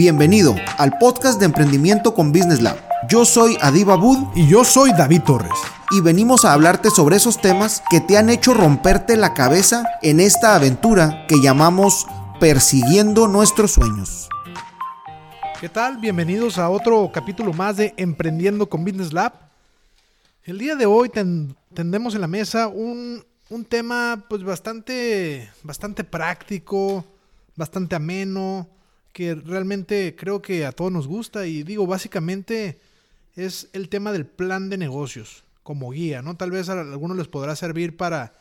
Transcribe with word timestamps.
Bienvenido 0.00 0.56
al 0.78 0.96
podcast 0.96 1.38
de 1.38 1.44
emprendimiento 1.44 2.14
con 2.14 2.32
Business 2.32 2.62
Lab. 2.62 2.78
Yo 3.06 3.26
soy 3.26 3.58
Adiba 3.60 3.96
Bud 3.96 4.28
y 4.34 4.48
yo 4.48 4.64
soy 4.64 4.92
David 4.92 5.24
Torres. 5.26 5.58
Y 5.90 6.00
venimos 6.00 6.46
a 6.46 6.54
hablarte 6.54 6.88
sobre 6.88 7.16
esos 7.16 7.38
temas 7.38 7.82
que 7.90 8.00
te 8.00 8.16
han 8.16 8.30
hecho 8.30 8.54
romperte 8.54 9.18
la 9.18 9.34
cabeza 9.34 9.84
en 10.00 10.20
esta 10.20 10.54
aventura 10.54 11.26
que 11.28 11.42
llamamos 11.42 12.06
persiguiendo 12.40 13.28
nuestros 13.28 13.72
sueños. 13.72 14.30
¿Qué 15.60 15.68
tal? 15.68 15.98
Bienvenidos 15.98 16.56
a 16.56 16.70
otro 16.70 17.10
capítulo 17.12 17.52
más 17.52 17.76
de 17.76 17.92
Emprendiendo 17.98 18.70
con 18.70 18.86
Business 18.86 19.12
Lab. 19.12 19.34
El 20.44 20.56
día 20.56 20.76
de 20.76 20.86
hoy 20.86 21.10
tendemos 21.10 22.14
en 22.14 22.22
la 22.22 22.26
mesa 22.26 22.68
un, 22.68 23.22
un 23.50 23.66
tema 23.66 24.24
pues 24.30 24.44
bastante, 24.44 25.50
bastante 25.62 26.04
práctico, 26.04 27.04
bastante 27.54 27.96
ameno, 27.96 28.66
que 29.12 29.34
realmente 29.34 30.14
creo 30.16 30.42
que 30.42 30.64
a 30.66 30.72
todos 30.72 30.92
nos 30.92 31.06
gusta 31.06 31.46
y 31.46 31.62
digo, 31.62 31.86
básicamente 31.86 32.80
es 33.36 33.68
el 33.72 33.88
tema 33.88 34.12
del 34.12 34.26
plan 34.26 34.68
de 34.68 34.78
negocios 34.78 35.44
como 35.62 35.90
guía, 35.90 36.22
¿no? 36.22 36.36
Tal 36.36 36.50
vez 36.50 36.68
a 36.68 36.80
algunos 36.80 37.16
les 37.16 37.28
podrá 37.28 37.54
servir 37.56 37.96
para, 37.96 38.32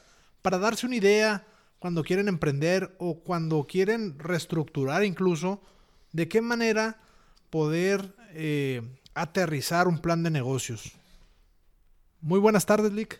para 0.41 0.57
darse 0.57 0.85
una 0.85 0.95
idea 0.95 1.45
cuando 1.79 2.03
quieren 2.03 2.27
emprender 2.27 2.95
o 2.99 3.19
cuando 3.19 3.65
quieren 3.67 4.17
reestructurar 4.19 5.03
incluso 5.03 5.61
de 6.11 6.27
qué 6.27 6.41
manera 6.41 6.97
poder 7.49 8.13
eh, 8.33 8.81
aterrizar 9.13 9.87
un 9.87 9.99
plan 9.99 10.23
de 10.23 10.29
negocios. 10.29 10.91
Muy 12.21 12.39
buenas 12.39 12.65
tardes, 12.65 12.91
Lick. 12.91 13.19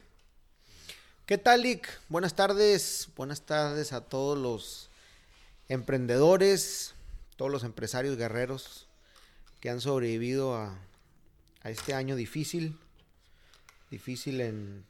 ¿Qué 1.26 1.38
tal, 1.38 1.62
Lick? 1.62 1.88
Buenas 2.10 2.34
tardes. 2.36 3.10
Buenas 3.16 3.44
tardes 3.44 3.94
a 3.94 4.02
todos 4.02 4.38
los 4.38 4.90
emprendedores, 5.70 6.96
todos 7.40 7.50
los 7.50 7.64
empresarios 7.64 8.18
guerreros 8.18 8.90
que 9.62 9.70
han 9.70 9.80
sobrevivido 9.80 10.58
a, 10.58 10.78
este 11.64 11.94
año 11.94 12.18
difícil, 12.18 12.78
difícil 13.90 14.42
en 14.42 14.86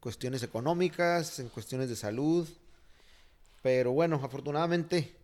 cuestiones 0.00 0.42
económicas, 0.42 1.38
en 1.38 1.48
cuestiones 1.48 1.88
de 1.88 1.96
salud, 1.96 2.46
pero 3.62 3.92
bueno, 3.92 4.20
afortunadamente 4.22 5.16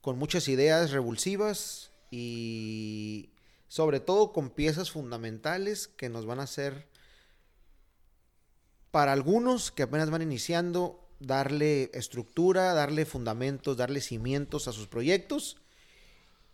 con 0.00 0.18
muchas 0.18 0.48
ideas 0.48 0.90
revulsivas 0.90 1.90
y 2.10 3.28
sobre 3.68 4.00
todo 4.00 4.32
con 4.32 4.48
piezas 4.48 4.90
fundamentales 4.90 5.86
que 5.86 6.08
nos 6.08 6.24
van 6.24 6.40
a 6.40 6.44
hacer, 6.44 6.88
para 8.90 9.12
algunos 9.12 9.70
que 9.70 9.82
apenas 9.82 10.08
van 10.08 10.22
iniciando, 10.22 11.06
darle 11.20 11.90
estructura, 11.92 12.72
darle 12.72 13.04
fundamentos, 13.04 13.76
darle 13.76 14.00
cimientos 14.00 14.66
a 14.66 14.72
sus 14.72 14.86
proyectos 14.86 15.58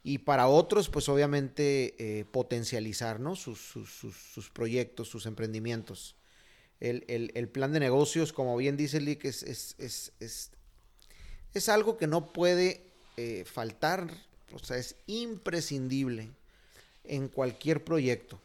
y 0.05 0.19
para 0.19 0.49
otros, 0.49 0.89
pues 0.89 1.09
obviamente 1.09 1.95
eh, 1.99 2.25
potencializar 2.25 3.21
¿no? 3.21 3.37
sus, 3.37 3.61
sus, 3.61 4.51
proyectos, 4.51 5.09
sus 5.09 5.27
emprendimientos. 5.27 6.17
El, 6.81 7.49
plan 7.53 7.73
de 7.73 7.79
negocios, 7.79 8.33
como 8.33 8.57
bien 8.57 8.77
dice 8.77 9.01
Lick, 9.01 9.25
es, 9.25 9.45
es, 9.45 10.51
es, 11.55 11.69
algo 11.69 11.97
que 11.97 12.09
no 12.09 12.33
puede 12.33 12.83
eh, 13.17 13.45
faltar, 13.47 14.13
o 14.53 14.59
sea, 14.59 14.79
es 14.79 14.97
imprescindible 15.07 16.31
en 17.05 17.29
cualquier 17.29 17.85
proyecto. 17.85 18.41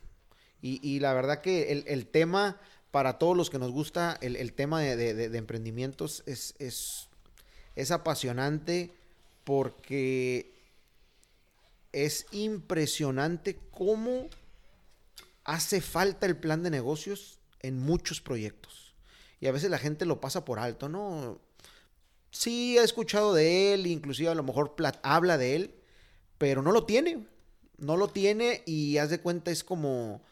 Y, 0.62 1.00
la 1.00 1.14
verdad 1.14 1.42
que 1.42 1.72
el, 1.86 2.08
tema, 2.08 2.60
para 2.92 3.18
todos 3.18 3.38
los 3.38 3.50
que 3.50 3.58
nos 3.58 3.72
gusta, 3.72 4.18
el, 4.22 4.54
tema 4.54 4.82
de, 4.82 5.14
de 5.14 5.38
emprendimientos 5.38 6.24
es, 6.28 6.54
es 6.60 7.92
apasionante 7.92 8.92
porque 9.46 10.57
es 11.92 12.26
impresionante 12.32 13.60
cómo 13.72 14.30
hace 15.44 15.82
falta 15.82 16.26
el 16.26 16.38
plan 16.38 16.64
de 16.64 16.70
negocios 16.70 17.40
en 17.62 17.80
muchos 17.80 18.22
proyectos. 18.22 18.96
Y 19.40 19.48
a 19.48 19.52
veces 19.52 19.70
la 19.70 19.78
gente 19.78 20.06
lo 20.06 20.20
pasa 20.20 20.46
por 20.46 20.60
alto, 20.60 20.90
¿no? 20.90 21.40
Sí, 22.32 22.78
ha 22.78 22.84
escuchado 22.84 23.34
de 23.34 23.74
él, 23.74 23.88
inclusive 23.88 24.30
a 24.30 24.36
lo 24.36 24.44
mejor 24.44 24.76
habla 25.04 25.38
de 25.38 25.56
él, 25.56 25.76
pero 26.38 26.62
no 26.62 26.72
lo 26.72 26.86
tiene. 26.86 27.28
No 27.78 27.96
lo 27.96 28.10
tiene 28.10 28.64
y 28.66 28.98
haz 28.98 29.10
de 29.10 29.22
cuenta 29.22 29.52
es 29.52 29.64
como 29.64 30.24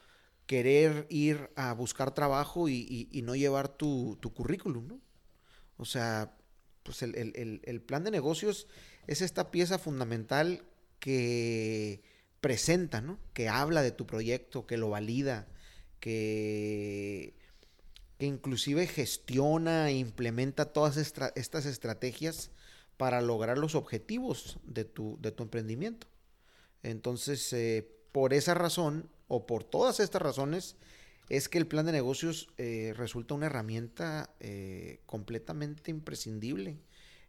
querer 0.48 1.06
ir 1.10 1.52
a 1.56 1.74
buscar 1.74 2.14
trabajo 2.14 2.68
y, 2.68 3.10
no 3.24 3.36
llevar 3.36 3.70
tu, 3.70 4.20
currículum, 4.34 4.88
¿no? 4.88 5.00
O 5.78 5.86
sea, 5.86 6.36
pues 6.84 7.04
el, 7.04 7.62
el 7.64 7.82
plan 7.82 8.04
de 8.04 8.12
negocios 8.12 8.68
es 9.08 9.22
esta 9.22 9.52
pieza 9.52 9.78
fundamental 9.78 10.64
que 11.00 12.04
presenta, 12.42 13.02
¿no? 13.02 13.20
Que 13.34 13.50
habla 13.50 13.82
de 13.82 13.92
tu 13.92 14.06
proyecto, 14.06 14.68
que 14.68 14.78
lo 14.78 14.90
valida, 14.90 15.48
que, 16.00 17.36
que 18.18 18.26
inclusive 18.26 18.88
gestiona 18.88 19.90
e 19.90 19.98
implementa 19.98 20.66
todas 20.66 20.98
estas 20.98 21.66
estrategias 21.66 22.52
para 22.98 23.22
lograr 23.22 23.58
los 23.58 23.76
objetivos 23.76 24.58
de 24.64 24.86
tu, 24.86 25.18
de 25.22 25.32
tu 25.32 25.44
emprendimiento. 25.44 26.08
Entonces, 26.84 27.52
eh, 27.54 27.90
por 28.12 28.34
esa 28.34 28.54
razón, 28.54 29.10
o 29.28 29.48
por 29.48 29.64
todas 29.64 30.00
estas 30.00 30.22
razones, 30.22 30.76
es 31.30 31.50
que 31.50 31.58
el 31.58 31.68
plan 31.68 31.86
de 31.86 31.92
negocios 31.92 32.50
eh, 32.58 32.94
resulta 32.96 33.34
una 33.34 33.48
herramienta 33.48 34.30
eh, 34.40 35.02
completamente 35.06 35.90
imprescindible 35.90 36.78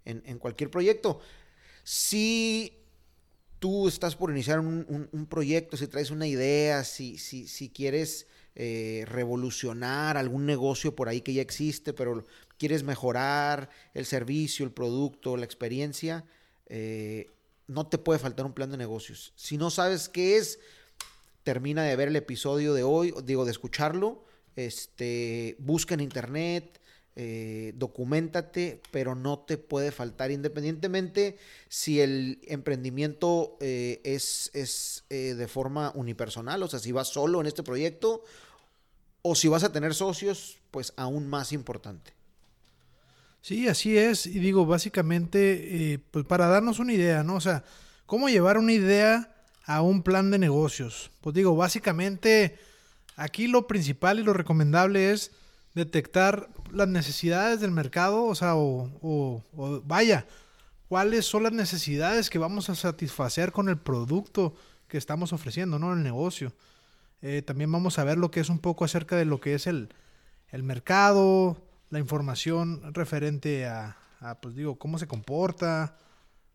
en, 0.05 0.23
en, 0.27 0.39
cualquier 0.39 0.71
proyecto. 0.71 1.21
Si 1.83 2.86
tú 3.59 3.89
estás 3.89 4.17
por 4.17 4.31
iniciar 4.31 4.61
un, 4.61 5.27
proyecto, 5.29 5.77
si 5.77 5.87
traes 5.87 6.11
una 6.11 6.27
idea, 6.27 6.85
si, 6.85 7.19
si, 7.19 7.47
si 7.49 7.69
quieres 7.71 8.27
eh, 8.55 9.05
revolucionar 9.07 10.17
algún 10.17 10.47
negocio 10.47 10.95
por 10.95 11.09
ahí 11.09 11.21
que 11.21 11.35
ya 11.35 11.43
existe, 11.43 11.93
pero 11.93 12.25
quieres 12.59 12.83
mejorar 12.85 13.69
el 13.95 14.07
servicio, 14.07 14.65
el 14.65 14.73
producto, 14.73 15.37
la 15.37 15.45
experiencia, 15.45 16.25
eh, 16.69 17.31
no 17.67 17.87
te 17.87 17.99
puede 17.99 18.19
faltar 18.19 18.47
un 18.47 18.53
plan 18.53 18.71
de 18.71 18.77
negocios. 18.77 19.33
Si 19.37 19.57
no 19.59 19.71
sabes 19.71 20.09
qué 20.09 20.37
es, 20.37 20.59
termina 21.43 21.83
de 21.85 21.97
ver 21.97 22.09
el 22.09 22.17
episodio 22.17 22.75
de 22.75 22.83
hoy, 22.83 23.15
digo, 23.25 23.45
de 23.45 23.51
escucharlo, 23.51 24.25
este, 24.55 25.57
busca 25.59 25.95
en 25.95 26.01
internet, 26.01 26.81
eh, 27.19 27.73
documentate, 27.77 28.83
pero 28.91 29.15
no 29.15 29.39
te 29.39 29.57
puede 29.57 29.91
faltar, 29.91 30.31
independientemente 30.31 31.39
si 31.67 32.03
el 32.03 32.39
emprendimiento 32.47 33.57
eh, 33.59 34.03
es, 34.05 34.51
es 34.53 35.05
eh, 35.09 35.33
de 35.33 35.49
forma 35.49 35.93
unipersonal, 35.95 36.63
o 36.63 36.69
sea, 36.69 36.79
si 36.79 36.93
vas 36.93 37.09
solo 37.09 37.41
en 37.41 37.47
este 37.47 37.63
proyecto, 37.63 38.23
o 39.23 39.35
si 39.35 39.49
vas 39.49 39.65
a 39.65 39.73
tener 39.73 39.95
socios, 39.95 40.59
pues 40.71 40.93
aún 40.99 41.27
más 41.27 41.53
importante. 41.53 42.13
Sí, 43.41 43.67
así 43.67 43.97
es. 43.97 44.27
Y 44.27 44.39
digo, 44.39 44.67
básicamente, 44.67 46.03
pues 46.11 46.27
para 46.27 46.49
darnos 46.49 46.81
una 46.81 46.93
idea, 46.93 47.23
¿no? 47.23 47.37
O 47.37 47.41
sea, 47.41 47.65
¿cómo 48.05 48.29
llevar 48.29 48.59
una 48.59 48.75
idea 48.75 49.35
a 49.65 49.81
un 49.81 50.03
plan 50.03 50.31
de 50.31 50.39
negocios? 50.39 51.11
Pues 51.23 51.35
digo, 51.35 51.57
básicamente, 51.57 52.59
aquí 53.17 53.47
lo 53.47 53.67
principal 53.67 54.19
y 54.19 54.23
lo 54.23 54.35
recomendable 54.35 55.13
es 55.13 55.33
detectar 55.75 56.51
las 56.77 56.89
necesidades 56.89 57.61
del 57.61 57.71
mercado, 57.71 58.25
o 58.25 58.35
sea, 58.35 58.55
o, 58.57 59.43
vaya, 59.85 60.27
cuáles 60.89 61.27
son 61.27 61.43
las 61.43 61.53
necesidades 61.53 62.31
que 62.31 62.39
vamos 62.39 62.71
a 62.71 62.75
satisfacer 62.75 63.53
con 63.53 63.69
el 63.69 63.79
producto 63.79 64.55
que 64.89 64.99
estamos 64.99 65.33
ofreciendo, 65.33 65.79
¿no? 65.79 65.93
El 65.93 66.03
negocio. 66.03 66.53
Eh, 67.23 67.43
también 67.43 67.73
vamos 67.73 67.99
a 67.99 68.05
ver 68.05 68.19
lo 68.19 68.31
que 68.31 68.41
es 68.41 68.49
un 68.49 68.59
poco 68.59 68.85
acerca 68.85 69.17
de 69.17 69.25
lo 69.25 69.41
que 69.41 69.55
es 69.55 69.67
el, 69.67 69.89
mercado, 70.53 71.63
la 71.91 71.99
información 71.99 72.95
referente 72.95 73.67
a, 73.67 73.97
pues 74.41 74.55
digo, 74.55 74.79
cómo 74.79 74.99
se 74.99 75.07
comporta, 75.07 75.97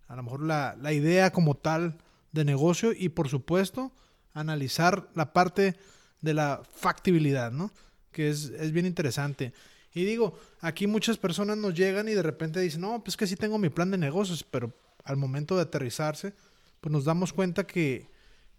a 0.08 0.16
lo 0.16 0.24
mejor 0.24 0.44
la, 0.44 0.76
la 0.82 0.94
idea 0.94 1.32
como 1.32 1.56
tal 1.56 1.98
de 2.32 2.46
negocio 2.46 2.92
y 2.94 3.09
por 3.09 3.30
supuesto 3.30 3.91
analizar 4.34 5.09
la 5.14 5.34
parte 5.34 5.76
de 6.22 6.34
la 6.34 6.62
factibilidad, 6.74 7.52
¿no? 7.52 7.72
que 8.12 8.29
es, 8.29 8.72
bien 8.72 8.85
interesante. 8.85 9.53
Y 9.93 10.05
digo, 10.05 10.38
aquí 10.61 10.88
muchas 10.88 11.17
personas 11.17 11.58
nos 11.58 11.73
llegan 11.73 12.08
y 12.08 12.14
de 12.14 12.23
repente 12.23 12.59
dicen, 12.59 12.82
no, 12.82 13.03
pues 13.03 13.17
que 13.17 13.28
sí 13.28 13.35
tengo 13.35 13.58
mi 13.58 13.70
plan 13.70 13.91
de 13.91 13.97
negocios, 13.97 14.43
pero 14.43 14.73
al 15.03 15.17
momento 15.17 15.55
de 15.55 15.64
aterrizarse, 15.64 16.34
pues 16.79 16.91
nos 16.91 17.05
damos 17.05 17.34
cuenta 17.34 17.66
que, 17.67 18.09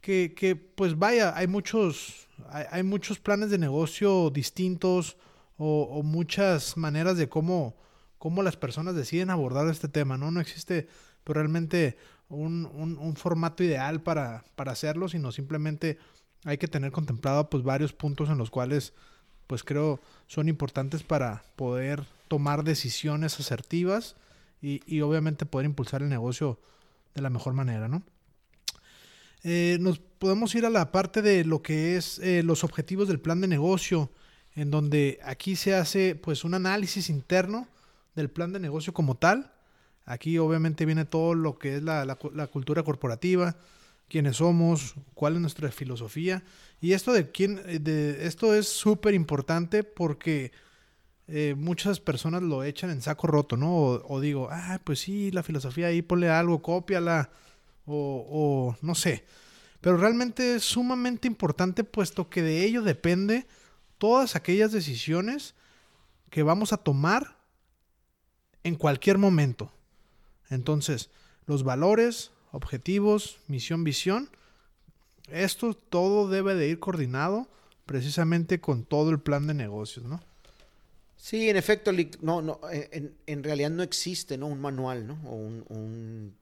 que, 0.00 0.34
que 0.36 0.56
pues 0.56 0.98
vaya, 0.98 1.36
hay 1.36 1.46
muchos, 1.46 2.28
hay, 2.48 2.82
muchos 2.82 3.18
planes 3.18 3.50
de 3.50 3.58
negocio 3.58 4.30
distintos 4.30 5.16
o, 5.56 6.02
muchas 6.02 6.76
maneras 6.76 7.16
de 7.16 7.28
cómo, 7.28 7.76
cómo 8.18 8.42
las 8.42 8.56
personas 8.56 8.94
deciden 8.94 9.30
abordar 9.30 9.68
este 9.68 9.88
tema, 9.88 10.18
¿no? 10.18 10.30
No 10.30 10.40
existe 10.40 10.88
pues, 11.24 11.36
realmente 11.36 11.96
un, 12.28 12.66
un, 12.74 12.98
un 12.98 13.16
formato 13.16 13.62
ideal 13.62 14.02
para, 14.02 14.44
para 14.56 14.72
hacerlo, 14.72 15.08
sino 15.08 15.30
simplemente 15.30 15.98
hay 16.44 16.58
que 16.58 16.68
tener 16.68 16.90
contemplado 16.90 17.48
pues 17.48 17.62
varios 17.62 17.92
puntos 17.92 18.28
en 18.28 18.38
los 18.38 18.50
cuales 18.50 18.92
pues 19.46 19.64
creo 19.64 20.00
son 20.26 20.48
importantes 20.48 21.02
para 21.02 21.44
poder 21.56 22.04
tomar 22.28 22.64
decisiones 22.64 23.38
asertivas 23.38 24.16
y, 24.60 25.00
obviamente 25.00 25.44
poder 25.44 25.66
impulsar 25.66 26.02
el 26.02 26.08
negocio 26.08 26.58
de 27.14 27.22
la 27.22 27.30
mejor 27.30 27.52
manera, 27.52 27.88
¿no? 27.88 28.02
eh, 29.42 29.76
nos 29.80 29.98
podemos 29.98 30.54
ir 30.54 30.64
a 30.64 30.70
la 30.70 30.92
parte 30.92 31.20
de 31.20 31.44
lo 31.44 31.62
que 31.62 31.96
es 31.96 32.18
eh, 32.20 32.42
los 32.42 32.62
objetivos 32.64 33.08
del 33.08 33.20
plan 33.20 33.40
de 33.40 33.48
negocio, 33.48 34.10
en 34.54 34.70
donde 34.70 35.18
aquí 35.24 35.56
se 35.56 35.74
hace 35.74 36.14
pues 36.14 36.44
un 36.44 36.54
análisis 36.54 37.10
interno 37.10 37.66
del 38.14 38.30
plan 38.30 38.52
de 38.52 38.60
negocio 38.60 38.94
como 38.94 39.16
tal. 39.16 39.52
Aquí 40.04 40.38
obviamente 40.38 40.86
viene 40.86 41.04
todo 41.04 41.34
lo 41.34 41.58
que 41.58 41.76
es 41.76 41.82
la, 41.82 42.04
la 42.04 42.46
cultura 42.46 42.82
corporativa, 42.82 43.56
quiénes 44.12 44.36
somos, 44.36 44.94
cuál 45.14 45.36
es 45.36 45.40
nuestra 45.40 45.72
filosofía. 45.72 46.44
Y 46.82 46.92
esto 46.92 47.14
de 47.14 47.30
quién, 47.30 47.56
de, 47.82 48.26
esto 48.26 48.54
es 48.54 48.68
súper 48.68 49.14
importante 49.14 49.84
porque 49.84 50.52
eh, 51.28 51.54
muchas 51.56 51.98
personas 51.98 52.42
lo 52.42 52.62
echan 52.62 52.90
en 52.90 53.00
saco 53.00 53.26
roto, 53.26 53.56
¿no? 53.56 53.74
O, 53.74 54.20
digo, 54.20 54.48
ah, 54.50 54.78
pues 54.84 55.00
sí, 55.00 55.30
la 55.30 55.42
filosofía 55.42 55.86
ahí, 55.86 56.02
ponle 56.02 56.28
algo, 56.28 56.60
cópiala, 56.60 57.30
o, 57.86 58.26
o 58.30 58.76
no 58.82 58.94
sé. 58.94 59.24
Pero 59.80 59.96
realmente 59.96 60.56
es 60.56 60.62
sumamente 60.62 61.26
importante 61.26 61.82
puesto 61.82 62.28
que 62.28 62.42
de 62.42 62.66
ello 62.66 62.82
depende 62.82 63.46
todas 63.96 64.36
aquellas 64.36 64.72
decisiones 64.72 65.54
que 66.28 66.42
vamos 66.42 66.74
a 66.74 66.76
tomar 66.76 67.38
en 68.62 68.74
cualquier 68.74 69.16
momento. 69.16 69.72
Entonces, 70.50 71.08
los 71.46 71.64
valores, 71.64 72.30
objetivos, 72.52 73.38
misión, 73.48 73.82
visión, 73.82 74.30
esto 75.28 75.74
todo 75.74 76.28
debe 76.28 76.54
de 76.54 76.68
ir 76.68 76.78
coordinado 76.78 77.48
precisamente 77.86 78.60
con 78.60 78.84
todo 78.84 79.10
el 79.10 79.20
plan 79.20 79.46
de 79.46 79.54
negocios, 79.54 80.04
¿no? 80.04 80.20
Sí, 81.16 81.48
en 81.48 81.56
efecto, 81.56 81.92
no, 82.20 82.42
no, 82.42 82.60
en, 82.70 83.14
en 83.26 83.44
realidad 83.44 83.70
no 83.70 83.82
existe 83.82 84.36
¿no? 84.36 84.48
un 84.48 84.60
manual, 84.60 85.06
¿no? 85.06 85.20
O 85.24 85.36
un, 85.36 86.34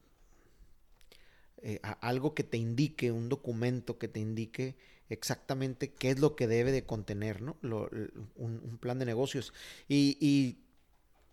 eh, 1.63 1.79
algo 2.01 2.35
que 2.35 2.45
te 2.45 2.57
indique, 2.57 3.13
un 3.13 3.29
documento 3.29 3.99
que 3.99 4.09
te 4.09 4.21
indique 4.21 4.77
exactamente 5.11 5.93
qué 5.93 6.11
es 6.11 6.21
lo 6.21 6.35
que 6.35 6.47
debe 6.47 6.73
de 6.73 6.85
contener, 6.85 7.43
¿no? 7.43 7.59
un, 8.37 8.79
plan 8.81 8.99
de 8.99 9.05
negocios. 9.05 9.53
Y, 9.87 10.57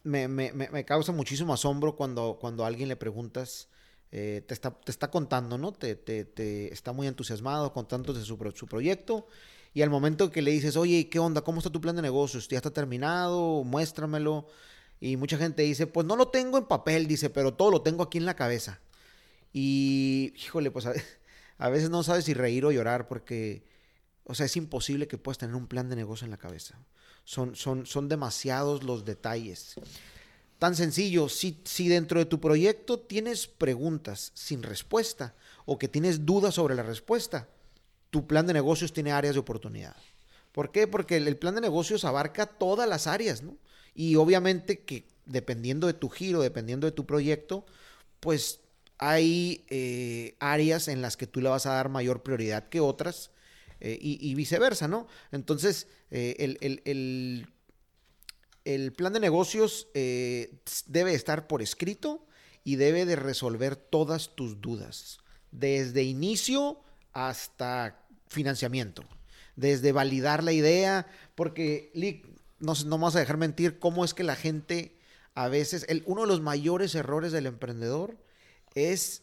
me, 0.04 0.84
causa 0.86 1.14
muchísimo 1.14 1.54
asombro 1.54 1.96
cuando, 1.96 2.38
cuando 2.42 2.66
alguien 2.66 2.90
le 2.90 2.98
preguntas, 2.98 3.70
eh, 4.12 4.44
te, 4.48 4.54
está, 4.54 4.72
te 4.72 4.92
está 4.92 5.10
contando, 5.12 5.58
¿no? 5.58 5.74
Te, 5.74 5.96
te, 5.96 6.74
está 6.74 6.94
muy 6.94 7.08
entusiasmado 7.08 7.74
contándote 7.74 8.22
su, 8.22 8.54
su 8.56 8.68
proyecto 8.68 9.28
y 9.74 9.82
al 9.84 9.90
momento 9.90 10.32
que 10.32 10.42
le 10.42 10.50
dices, 10.52 10.76
oye, 10.76 11.08
¿qué 11.08 11.20
onda? 11.20 11.42
¿Cómo 11.42 11.60
está 11.60 11.70
tu 11.70 11.80
plan 11.80 11.96
de 11.96 12.02
negocios? 12.02 12.48
¿Ya 12.48 12.58
está 12.58 12.72
terminado? 12.72 13.64
Muéstramelo. 13.64 14.48
Y 15.00 15.18
mucha 15.18 15.38
gente 15.38 15.62
dice, 15.62 15.86
pues 15.86 16.08
no 16.08 16.16
lo 16.16 16.30
tengo 16.30 16.58
en 16.58 16.66
papel, 16.66 17.06
dice, 17.06 17.30
pero 17.30 17.54
todo 17.54 17.70
lo 17.70 17.82
tengo 17.84 18.02
aquí 18.02 18.18
en 18.18 18.26
la 18.26 18.36
cabeza. 18.36 18.82
Y, 19.54 20.34
híjole, 20.36 20.72
pues 20.72 20.88
a, 20.88 21.70
veces 21.70 21.90
no 21.92 22.02
sabes 22.02 22.26
si 22.26 22.34
reír 22.34 22.66
o 22.66 22.72
llorar 22.72 23.08
porque, 23.08 23.68
o 24.24 24.34
sea, 24.34 24.48
es 24.48 24.56
imposible 24.58 25.08
que 25.08 25.20
puedas 25.20 25.38
tener 25.38 25.56
un 25.56 25.68
plan 25.68 25.90
de 25.90 25.96
negocio 25.96 26.26
en 26.26 26.32
la 26.32 26.38
cabeza. 26.38 26.80
Son, 27.24 27.56
son, 27.56 27.86
son 27.86 28.10
demasiados 28.10 28.84
los 28.84 29.06
detalles. 29.06 29.76
Tan 30.60 30.76
sencillo, 30.76 31.30
si, 31.30 31.60
si 31.66 31.88
dentro 31.88 32.20
de 32.20 32.26
tu 32.26 32.40
proyecto 32.40 33.00
tienes 33.00 33.48
preguntas 33.48 34.32
sin 34.34 34.64
respuesta 34.64 35.36
o 35.66 35.78
que 35.78 35.88
tienes 35.88 36.26
dudas 36.26 36.56
sobre 36.56 36.76
la 36.76 36.84
respuesta, 36.84 37.48
tu 38.10 38.26
plan 38.26 38.48
de 38.48 38.54
negocios 38.54 38.94
tiene 38.94 39.12
áreas 39.12 39.36
de 39.36 39.40
oportunidad. 39.40 39.96
¿Por 40.52 40.72
qué? 40.72 40.88
Porque 40.88 41.18
el, 41.18 41.38
plan 41.38 41.54
de 41.54 41.62
negocios 41.62 42.04
abarca 42.04 42.48
todas 42.48 42.90
las 42.90 43.06
áreas, 43.06 43.44
¿no? 43.44 43.58
Y 43.94 44.16
obviamente 44.16 44.80
que 44.80 45.06
dependiendo 45.26 45.86
de 45.86 45.94
tu 45.94 46.10
giro, 46.10 46.42
dependiendo 46.42 46.88
de 46.88 46.92
tu 46.92 47.06
proyecto, 47.06 47.66
pues 48.20 48.60
hay 48.98 49.66
eh, 49.70 50.36
áreas 50.40 50.88
en 50.88 51.04
las 51.04 51.18
que 51.18 51.28
tú 51.28 51.42
le 51.42 51.50
vas 51.50 51.68
a 51.68 51.74
dar 51.74 51.90
mayor 51.90 52.24
prioridad 52.24 52.70
que 52.70 52.80
otras 52.80 53.30
eh, 53.80 54.00
y, 54.02 54.34
viceversa, 54.34 54.88
¿no? 54.88 55.08
Entonces, 55.32 55.86
eh, 56.10 56.36
el, 56.40 56.82
el, 56.86 57.48
plan 58.96 59.14
de 59.14 59.20
negocios 59.20 59.88
debe 59.94 61.14
estar 61.14 61.48
por 61.48 61.62
escrito 61.62 62.26
y 62.64 62.76
debe 62.76 63.06
de 63.06 63.16
resolver 63.16 63.76
todas 63.76 64.36
tus 64.36 64.60
dudas. 64.60 65.20
Desde 65.52 66.04
inicio 66.04 66.82
hasta 67.14 68.06
financiamiento, 68.28 69.04
desde 69.56 69.94
validar 69.94 70.44
la 70.44 70.52
idea, 70.52 71.08
porque 71.36 71.92
no, 72.60 72.74
no 72.74 72.90
vamos 72.98 73.16
a 73.16 73.20
dejar 73.20 73.38
mentir 73.38 73.80
cómo 73.80 74.04
es 74.04 74.14
que 74.14 74.24
la 74.24 74.36
gente 74.36 74.98
a 75.38 75.50
veces, 75.50 75.86
el, 75.88 76.02
uno 76.08 76.22
de 76.22 76.28
los 76.28 76.42
mayores 76.42 76.96
errores 76.96 77.32
del 77.32 77.46
emprendedor 77.46 78.18
es 78.74 79.22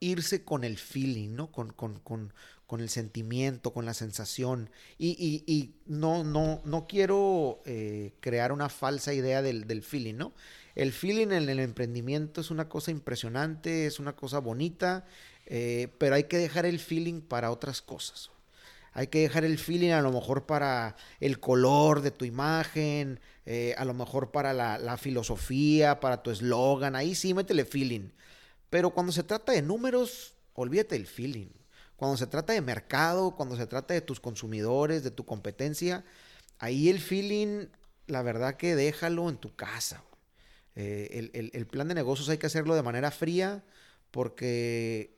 irse 0.00 0.44
con 0.44 0.64
el 0.64 0.78
feeling, 0.78 1.36
¿no? 1.36 1.52
Con, 1.52 2.32
el 2.80 2.88
sentimiento, 2.88 3.72
con 3.72 3.86
la 3.86 3.94
sensación. 3.94 4.70
Y, 4.98 5.74
no, 5.86 6.24
no, 6.24 6.60
no 6.64 6.86
quiero 6.86 7.62
eh, 7.64 8.12
crear 8.20 8.52
una 8.52 8.68
falsa 8.68 9.14
idea 9.14 9.42
del, 9.42 9.82
feeling, 9.82 10.14
¿no? 10.14 10.32
El 10.74 10.92
feeling 10.92 11.28
en 11.28 11.48
el 11.48 11.60
emprendimiento 11.60 12.40
es 12.40 12.50
una 12.50 12.68
cosa 12.68 12.90
impresionante, 12.90 13.86
es 13.86 13.98
una 13.98 14.14
cosa 14.14 14.40
bonita, 14.40 15.06
eh, 15.46 15.88
pero 15.98 16.16
hay 16.16 16.24
que 16.24 16.38
dejar 16.38 16.66
el 16.66 16.78
feeling 16.78 17.20
para 17.20 17.50
otras 17.50 17.80
cosas. 17.80 18.30
Hay 18.92 19.08
que 19.08 19.20
dejar 19.20 19.44
el 19.44 19.58
feeling 19.58 19.90
a 19.90 20.00
lo 20.00 20.10
mejor 20.10 20.46
para 20.46 20.96
el 21.20 21.38
color 21.38 22.00
de 22.00 22.10
tu 22.10 22.24
imagen, 22.24 23.20
eh, 23.44 23.74
a 23.76 23.84
lo 23.84 23.92
mejor 23.92 24.30
para 24.32 24.54
la, 24.54 24.96
filosofía, 24.96 26.00
para 26.00 26.22
tu 26.22 26.30
eslogan. 26.30 26.96
Ahí 26.96 27.14
sí, 27.14 27.34
métele 27.34 27.66
feeling. 27.66 28.08
Pero 28.70 28.90
cuando 28.90 29.12
se 29.12 29.22
trata 29.22 29.52
de 29.52 29.60
números, 29.60 30.34
olvídate 30.54 30.96
el 30.96 31.06
feeling. 31.06 31.48
Cuando 31.96 32.16
se 32.16 32.26
trata 32.26 32.52
de 32.52 32.60
mercado, 32.60 33.36
cuando 33.36 33.56
se 33.56 33.66
trata 33.66 33.94
de 33.94 34.00
tus 34.00 34.20
consumidores, 34.20 35.02
de 35.02 35.10
tu 35.10 35.24
competencia, 35.24 36.04
ahí 36.58 36.88
el 36.88 37.00
feeling, 37.00 37.66
la 38.06 38.22
verdad 38.22 38.56
que 38.56 38.76
déjalo 38.76 39.28
en 39.28 39.36
tu 39.38 39.54
casa. 39.54 40.02
Eh, 40.74 41.30
el 41.52 41.66
plan 41.66 41.88
de 41.88 41.94
negocios 41.94 42.28
hay 42.28 42.38
que 42.38 42.46
hacerlo 42.46 42.74
de 42.74 42.82
manera 42.82 43.10
fría 43.10 43.62
porque 44.10 45.16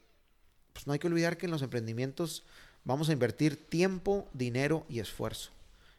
pues 0.72 0.86
no 0.86 0.92
hay 0.92 1.00
que 1.00 1.08
olvidar 1.08 1.36
que 1.36 1.46
en 1.46 1.52
los 1.52 1.62
emprendimientos 1.62 2.44
vamos 2.84 3.08
a 3.08 3.12
invertir 3.12 3.68
tiempo, 3.68 4.28
dinero 4.32 4.86
y 4.88 5.00
esfuerzo. 5.00 5.50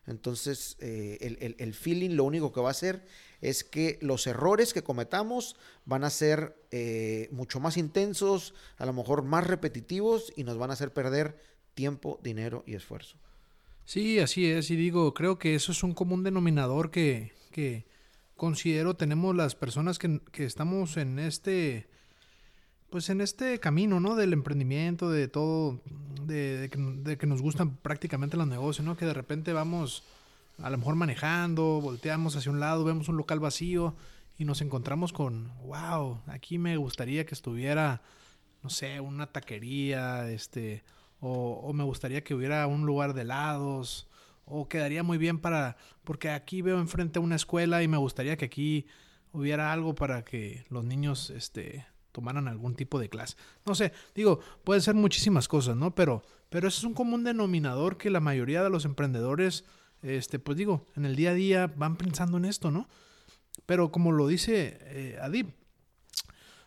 Entonces, 0.09 0.75
eh, 0.79 1.55
el, 1.59 1.73
feeling 1.75 2.15
lo 2.15 2.23
único 2.23 2.51
que 2.51 2.59
va 2.59 2.69
a 2.69 2.71
hacer 2.71 3.05
es 3.41 3.63
que 3.63 3.99
los 4.01 4.25
errores 4.25 4.73
que 4.73 4.81
cometamos 4.81 5.55
van 5.85 6.03
a 6.03 6.09
ser 6.09 6.55
eh, 6.71 7.29
mucho 7.31 7.59
más 7.59 7.77
intensos, 7.77 8.55
a 8.77 8.87
lo 8.87 8.93
mejor 8.93 9.23
más 9.23 9.45
repetitivos 9.45 10.33
y 10.35 10.43
nos 10.43 10.57
van 10.57 10.71
a 10.71 10.73
hacer 10.73 10.91
perder 10.93 11.39
tiempo, 11.75 12.19
dinero 12.23 12.63
y 12.65 12.73
esfuerzo. 12.73 13.17
Sí, 13.85 14.17
así 14.19 14.47
es. 14.47 14.71
Y 14.71 14.75
digo, 14.75 15.13
creo 15.13 15.37
que 15.37 15.53
eso 15.53 15.71
es 15.71 15.83
un 15.83 15.93
común 15.93 16.23
denominador 16.23 16.89
que, 16.89 17.31
considero 18.35 18.95
tenemos 18.95 19.35
las 19.35 19.53
personas 19.53 19.99
que, 19.99 20.21
que 20.31 20.45
estamos 20.45 20.97
en 20.97 21.19
este 21.19 21.87
pues 22.89 23.09
en 23.09 23.21
este 23.21 23.59
camino, 23.59 23.99
¿no? 23.99 24.15
Del 24.15 24.33
emprendimiento, 24.33 25.09
de 25.09 25.27
todo, 25.27 25.81
de, 26.25 26.69
que, 27.19 27.27
nos 27.27 27.41
gustan 27.41 27.77
prácticamente 27.77 28.37
los 28.37 28.47
negocios, 28.47 28.85
¿no? 28.85 28.97
Que 28.97 29.05
de 29.05 29.13
repente 29.13 29.53
vamos 29.53 30.03
a 30.57 30.69
lo 30.69 30.77
mejor 30.77 30.95
manejando, 30.95 31.79
volteamos 31.81 32.35
hacia 32.35 32.51
un 32.51 32.59
lado, 32.59 32.83
vemos 32.83 33.07
un 33.07 33.17
local 33.17 33.39
vacío 33.39 33.95
y 34.37 34.45
nos 34.45 34.61
encontramos 34.61 35.13
con, 35.13 35.51
wow, 35.65 36.21
aquí 36.27 36.57
me 36.57 36.77
gustaría 36.77 37.25
que 37.25 37.33
estuviera, 37.33 38.01
no 38.63 38.69
sé, 38.69 38.99
una 38.99 39.27
taquería, 39.27 40.29
este, 40.29 40.83
o, 41.21 41.61
o 41.63 41.73
me 41.73 41.83
gustaría 41.83 42.23
que 42.23 42.33
hubiera 42.33 42.67
un 42.67 42.85
lugar 42.85 43.13
de 43.13 43.21
helados, 43.21 44.07
o 44.45 44.67
quedaría 44.67 45.03
muy 45.03 45.17
bien 45.17 45.39
para, 45.39 45.77
porque 46.03 46.29
aquí 46.29 46.61
veo 46.61 46.79
enfrente 46.79 47.19
una 47.19 47.35
escuela 47.35 47.83
y 47.83 47.87
me 47.87 47.97
gustaría 47.97 48.35
que 48.35 48.45
aquí 48.45 48.87
hubiera 49.31 49.71
algo 49.71 49.95
para 49.95 50.23
que 50.25 50.65
los 50.69 50.83
niños, 50.83 51.29
este, 51.29 51.85
tomaran 52.11 52.47
algún 52.47 52.75
tipo 52.75 52.99
de 52.99 53.09
clase. 53.09 53.35
No 53.65 53.75
sé, 53.75 53.93
digo, 54.15 54.39
pueden 54.63 54.81
ser 54.81 54.95
muchísimas 54.95 55.47
cosas, 55.47 55.75
¿no? 55.75 55.95
Pero, 55.95 56.23
pero 56.49 56.67
eso 56.67 56.79
es 56.79 56.83
un 56.83 56.93
común 56.93 57.23
denominador 57.23 57.97
que 57.97 58.09
la 58.09 58.19
mayoría 58.19 58.63
de 58.63 58.69
los 58.69 58.85
emprendedores, 58.85 59.65
este, 60.01 60.39
pues 60.39 60.57
digo, 60.57 60.85
en 60.95 61.05
el 61.05 61.15
día 61.15 61.31
a 61.31 61.35
día 61.35 61.67
van 61.75 61.95
pensando 61.95 62.37
en 62.37 62.45
esto, 62.45 62.71
¿no? 62.71 62.87
Pero 63.65 63.91
como 63.91 64.11
lo 64.11 64.27
dice 64.27 64.77
eh, 64.81 65.19
Adib, 65.21 65.53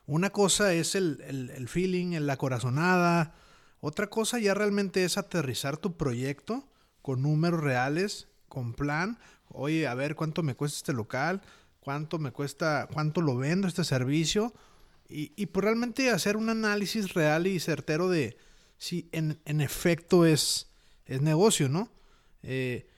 una 0.07 0.31
cosa 0.31 0.73
es 0.75 0.95
el, 0.95 1.23
el, 1.27 1.51
el 1.51 1.69
feeling, 1.69 2.19
la 2.21 2.37
corazonada, 2.37 3.35
otra 3.81 4.09
cosa 4.09 4.39
ya 4.39 4.55
realmente 4.55 5.05
es 5.05 5.19
aterrizar 5.19 5.77
tu 5.77 5.97
proyecto 5.97 6.69
con 7.03 7.23
números 7.23 7.61
reales, 7.61 8.29
con 8.49 8.75
plan, 8.75 9.19
oye, 9.49 9.87
a 9.87 9.95
ver 9.95 10.15
cuánto 10.15 10.43
me 10.43 10.55
cuesta 10.55 10.77
este 10.77 10.93
local, 10.93 11.43
cuánto 11.81 12.19
me 12.19 12.31
cuesta, 12.31 12.89
cuánto 12.93 13.21
lo 13.21 13.37
vendo 13.37 13.67
este 13.67 13.85
servicio, 13.85 14.55
y, 15.13 15.33
y 15.37 15.47
pues 15.47 15.65
realmente 15.65 16.11
hacer 16.11 16.37
un 16.37 16.49
análisis 16.49 17.15
real 17.15 17.47
y 17.47 17.61
certero 17.61 18.09
de 18.09 18.37
si 18.79 19.09
en, 19.13 19.39
en 19.45 19.61
efecto 19.61 20.27
es, 20.27 20.69
es 21.07 21.23
negocio, 21.23 21.69
¿no? 21.69 21.89
Eh, 22.43 22.89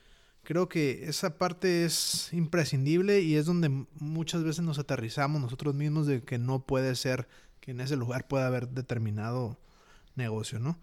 creo 0.43 0.69
que 0.69 1.07
esa 1.07 1.37
parte 1.37 1.85
es 1.85 2.33
imprescindible 2.33 3.21
y 3.21 3.35
es 3.35 3.45
donde 3.45 3.69
muchas 3.99 4.43
veces 4.43 4.63
nos 4.63 4.79
aterrizamos 4.79 5.41
nosotros 5.41 5.75
mismos 5.75 6.07
de 6.07 6.23
que 6.23 6.37
no 6.37 6.65
puede 6.65 6.95
ser 6.95 7.27
que 7.59 7.71
en 7.71 7.81
ese 7.81 7.97
lugar 7.97 8.27
pueda 8.27 8.47
haber 8.47 8.69
determinado 8.69 9.59
negocio, 10.15 10.59
¿no? 10.59 10.79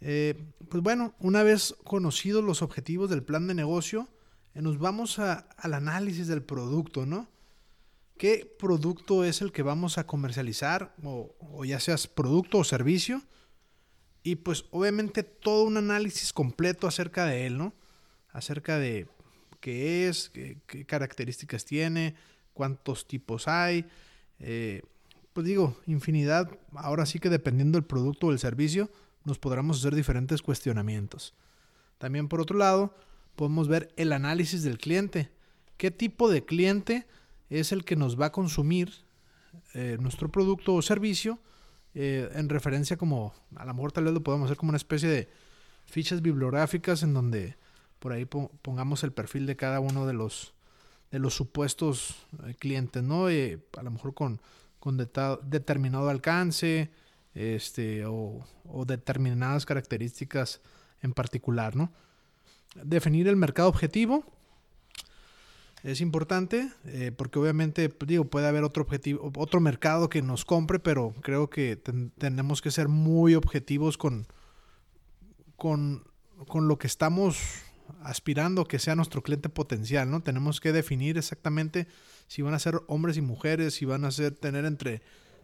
Eh, 0.00 0.42
pues 0.68 0.82
bueno, 0.82 1.14
una 1.18 1.42
vez 1.42 1.74
conocidos 1.84 2.42
los 2.42 2.62
objetivos 2.62 3.08
del 3.10 3.22
plan 3.22 3.46
de 3.46 3.54
negocio, 3.54 4.08
eh, 4.54 4.62
nos 4.62 4.78
vamos 4.78 5.18
al 5.18 5.74
análisis 5.74 6.26
del 6.26 6.42
producto, 6.42 7.06
¿no? 7.06 7.28
¿Qué 8.16 8.54
producto 8.58 9.24
es 9.24 9.42
el 9.42 9.52
que 9.52 9.62
vamos 9.62 9.98
a 9.98 10.06
comercializar? 10.06 10.94
O, 11.02 11.64
ya 11.64 11.80
seas 11.80 12.06
producto 12.06 12.58
o 12.58 12.64
servicio. 12.64 13.22
Y 14.22 14.36
pues 14.36 14.64
obviamente 14.70 15.24
todo 15.24 15.64
un 15.64 15.76
análisis 15.76 16.32
completo 16.32 16.86
acerca 16.86 17.26
de 17.26 17.46
él, 17.46 17.58
¿no? 17.58 17.74
Acerca 18.30 18.78
de 18.78 19.08
qué 19.60 20.08
es, 20.08 20.30
qué, 20.30 20.84
características 20.86 21.64
tiene, 21.64 22.14
cuántos 22.54 23.06
tipos 23.08 23.48
hay. 23.48 23.86
Eh, 24.38 24.82
pues 25.32 25.46
digo, 25.46 25.76
infinidad. 25.86 26.50
Ahora 26.74 27.06
sí 27.06 27.18
que 27.18 27.30
dependiendo 27.30 27.76
del 27.76 27.86
producto 27.86 28.28
o 28.28 28.32
el 28.32 28.38
servicio, 28.38 28.90
nos 29.24 29.38
podremos 29.38 29.80
hacer 29.80 29.94
diferentes 29.94 30.42
cuestionamientos. 30.42 31.34
También 31.98 32.28
por 32.28 32.40
otro 32.40 32.58
lado, 32.58 32.94
podemos 33.36 33.68
ver 33.68 33.92
el 33.96 34.12
análisis 34.12 34.62
del 34.62 34.78
cliente. 34.78 35.30
¿Qué 35.76 35.90
tipo 35.90 36.30
de 36.30 36.44
cliente 36.44 37.06
es 37.60 37.72
el 37.72 37.84
que 37.84 37.96
nos 37.96 38.20
va 38.20 38.26
a 38.26 38.32
consumir 38.32 38.92
eh, 39.74 39.96
nuestro 40.00 40.30
producto 40.30 40.74
o 40.74 40.82
servicio? 40.82 41.38
Eh, 41.94 42.30
en 42.34 42.48
referencia 42.48 42.96
como, 42.96 43.34
a 43.54 43.64
lo 43.66 43.74
mejor 43.74 43.92
tal 43.92 44.04
vez 44.04 44.14
lo 44.14 44.22
podemos 44.22 44.46
hacer 44.46 44.56
como 44.56 44.70
una 44.70 44.78
especie 44.78 45.08
de 45.08 45.28
fichas 45.84 46.22
bibliográficas 46.22 47.02
en 47.02 47.12
donde 47.12 47.56
por 47.98 48.12
ahí 48.12 48.24
pongamos 48.24 49.04
el 49.04 49.12
perfil 49.12 49.46
de 49.46 49.56
cada 49.56 49.78
uno 49.80 50.06
de 50.06 50.14
los, 50.14 50.54
de 51.10 51.18
los 51.18 51.34
supuestos 51.34 52.16
eh, 52.46 52.54
clientes, 52.58 53.02
¿no? 53.02 53.26
a 53.26 53.82
lo 53.82 53.90
mejor 53.90 54.14
con, 54.14 54.40
con 54.78 54.96
determinado 54.96 56.08
alcance, 56.08 56.90
este, 57.34 58.04
o, 58.04 58.44
determinadas 58.86 59.64
características 59.64 60.60
en 61.02 61.12
particular, 61.12 61.76
¿no? 61.76 61.92
Definir 62.82 63.28
el 63.28 63.36
mercado 63.36 63.68
objetivo 63.68 64.24
es 65.82 66.00
importante 66.00 66.70
eh, 66.86 67.12
porque 67.16 67.38
obviamente 67.38 67.92
digo 68.06 68.24
puede 68.24 68.46
haber 68.46 68.64
otro 68.64 68.82
objetivo 68.82 69.32
otro 69.36 69.60
mercado 69.60 70.08
que 70.08 70.22
nos 70.22 70.44
compre 70.44 70.78
pero 70.78 71.14
creo 71.22 71.50
que 71.50 71.76
tenemos 72.18 72.62
que 72.62 72.70
ser 72.70 72.88
muy 72.88 73.34
objetivos 73.34 73.98
con, 73.98 74.26
con, 75.56 76.04
con 76.46 76.68
lo 76.68 76.78
que 76.78 76.86
estamos 76.86 77.38
aspirando 78.02 78.64
que 78.64 78.78
sea 78.78 78.94
nuestro 78.94 79.22
cliente 79.22 79.48
potencial 79.48 80.10
no 80.10 80.22
tenemos 80.22 80.60
que 80.60 80.72
definir 80.72 81.18
exactamente 81.18 81.88
si 82.28 82.42
van 82.42 82.54
a 82.54 82.58
ser 82.58 82.80
hombres 82.86 83.16
y 83.16 83.20
mujeres 83.20 83.74
si 83.74 83.84
van 83.84 84.04
a 84.04 84.10
ser 84.10 84.34
tener 84.36 84.64
entre 84.64 85.02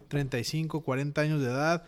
35, 0.08 0.80
40 0.80 1.20
años 1.20 1.40
de 1.40 1.46
edad. 1.46 1.84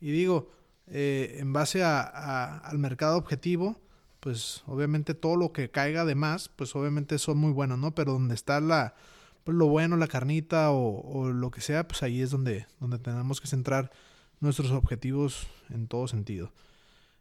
Y 0.00 0.10
digo, 0.10 0.50
eh, 0.86 1.36
en 1.40 1.52
base 1.52 1.82
a, 1.82 2.58
al 2.58 2.78
mercado 2.78 3.18
objetivo, 3.18 3.80
pues 4.26 4.64
obviamente 4.66 5.14
todo 5.14 5.36
lo 5.36 5.52
que 5.52 5.70
caiga 5.70 6.04
de 6.04 6.16
más, 6.16 6.48
pues 6.48 6.74
obviamente 6.74 7.16
son 7.16 7.38
muy 7.38 7.52
buenos, 7.52 7.78
¿no? 7.78 7.94
Pero 7.94 8.14
donde 8.14 8.34
está 8.34 8.58
la, 8.58 8.96
pues 9.44 9.56
lo 9.56 9.68
bueno, 9.68 9.96
la 9.96 10.08
carnita 10.08 10.72
o, 10.72 11.28
lo 11.28 11.52
que 11.52 11.60
sea, 11.60 11.86
pues 11.86 12.02
ahí 12.02 12.20
es 12.20 12.32
donde, 12.32 12.66
donde 12.80 12.98
tenemos 12.98 13.40
que 13.40 13.46
centrar 13.46 13.92
nuestros 14.40 14.72
objetivos 14.72 15.46
en 15.70 15.86
todo 15.86 16.08
sentido. 16.08 16.50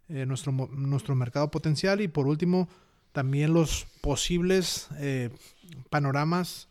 Eh, 0.10 0.26
nuestro, 0.26 0.52
nuestro 0.52 1.14
mercado 1.14 1.52
potencial 1.52 2.02
y 2.02 2.08
por 2.08 2.26
último, 2.26 2.70
también 3.12 3.54
los 3.54 3.86
posibles 4.02 4.88
eh, 4.98 5.30
panoramas 5.92 6.70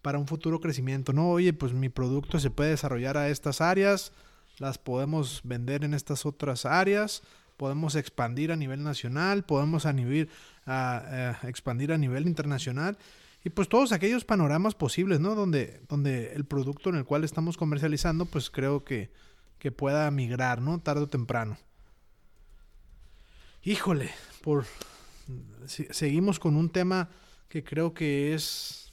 para 0.00 0.18
un 0.18 0.26
futuro 0.26 0.60
crecimiento, 0.60 1.12
¿no? 1.12 1.28
Oye, 1.28 1.52
pues 1.52 1.74
mi 1.74 1.90
producto 1.90 2.40
se 2.40 2.48
puede 2.48 2.70
desarrollar 2.70 3.18
a 3.18 3.28
estas 3.28 3.60
áreas, 3.60 4.12
las 4.56 4.78
podemos 4.78 5.42
vender 5.44 5.84
en 5.84 5.92
estas 5.92 6.24
otras 6.24 6.64
áreas, 6.64 7.22
podemos 7.56 7.94
expandir 7.94 8.52
a 8.52 8.56
nivel 8.56 8.82
nacional, 8.82 9.44
podemos 9.44 9.86
a 9.86 9.94
a, 10.66 11.38
expandir 11.44 11.92
a 11.92 11.98
nivel 11.98 12.26
internacional 12.26 12.98
y 13.44 13.50
pues 13.50 13.68
todos 13.68 13.92
aquellos 13.92 14.24
panoramas 14.24 14.74
posibles, 14.74 15.20
¿no? 15.20 15.34
Donde, 15.34 15.82
donde 15.88 16.32
el 16.32 16.44
producto 16.44 16.88
en 16.88 16.96
el 16.96 17.04
cual 17.04 17.24
estamos 17.24 17.56
comercializando, 17.56 18.24
pues 18.24 18.50
creo 18.50 18.84
que, 18.84 19.10
que 19.58 19.70
pueda 19.70 20.10
migrar, 20.10 20.62
¿no? 20.62 20.80
Tarde 20.80 21.02
o 21.02 21.08
temprano. 21.08 21.58
Híjole, 23.62 24.10
por 24.42 24.64
seguimos 25.66 26.38
con 26.38 26.56
un 26.56 26.70
tema 26.70 27.08
que 27.48 27.64
creo 27.64 27.94
que 27.94 28.34
es 28.34 28.84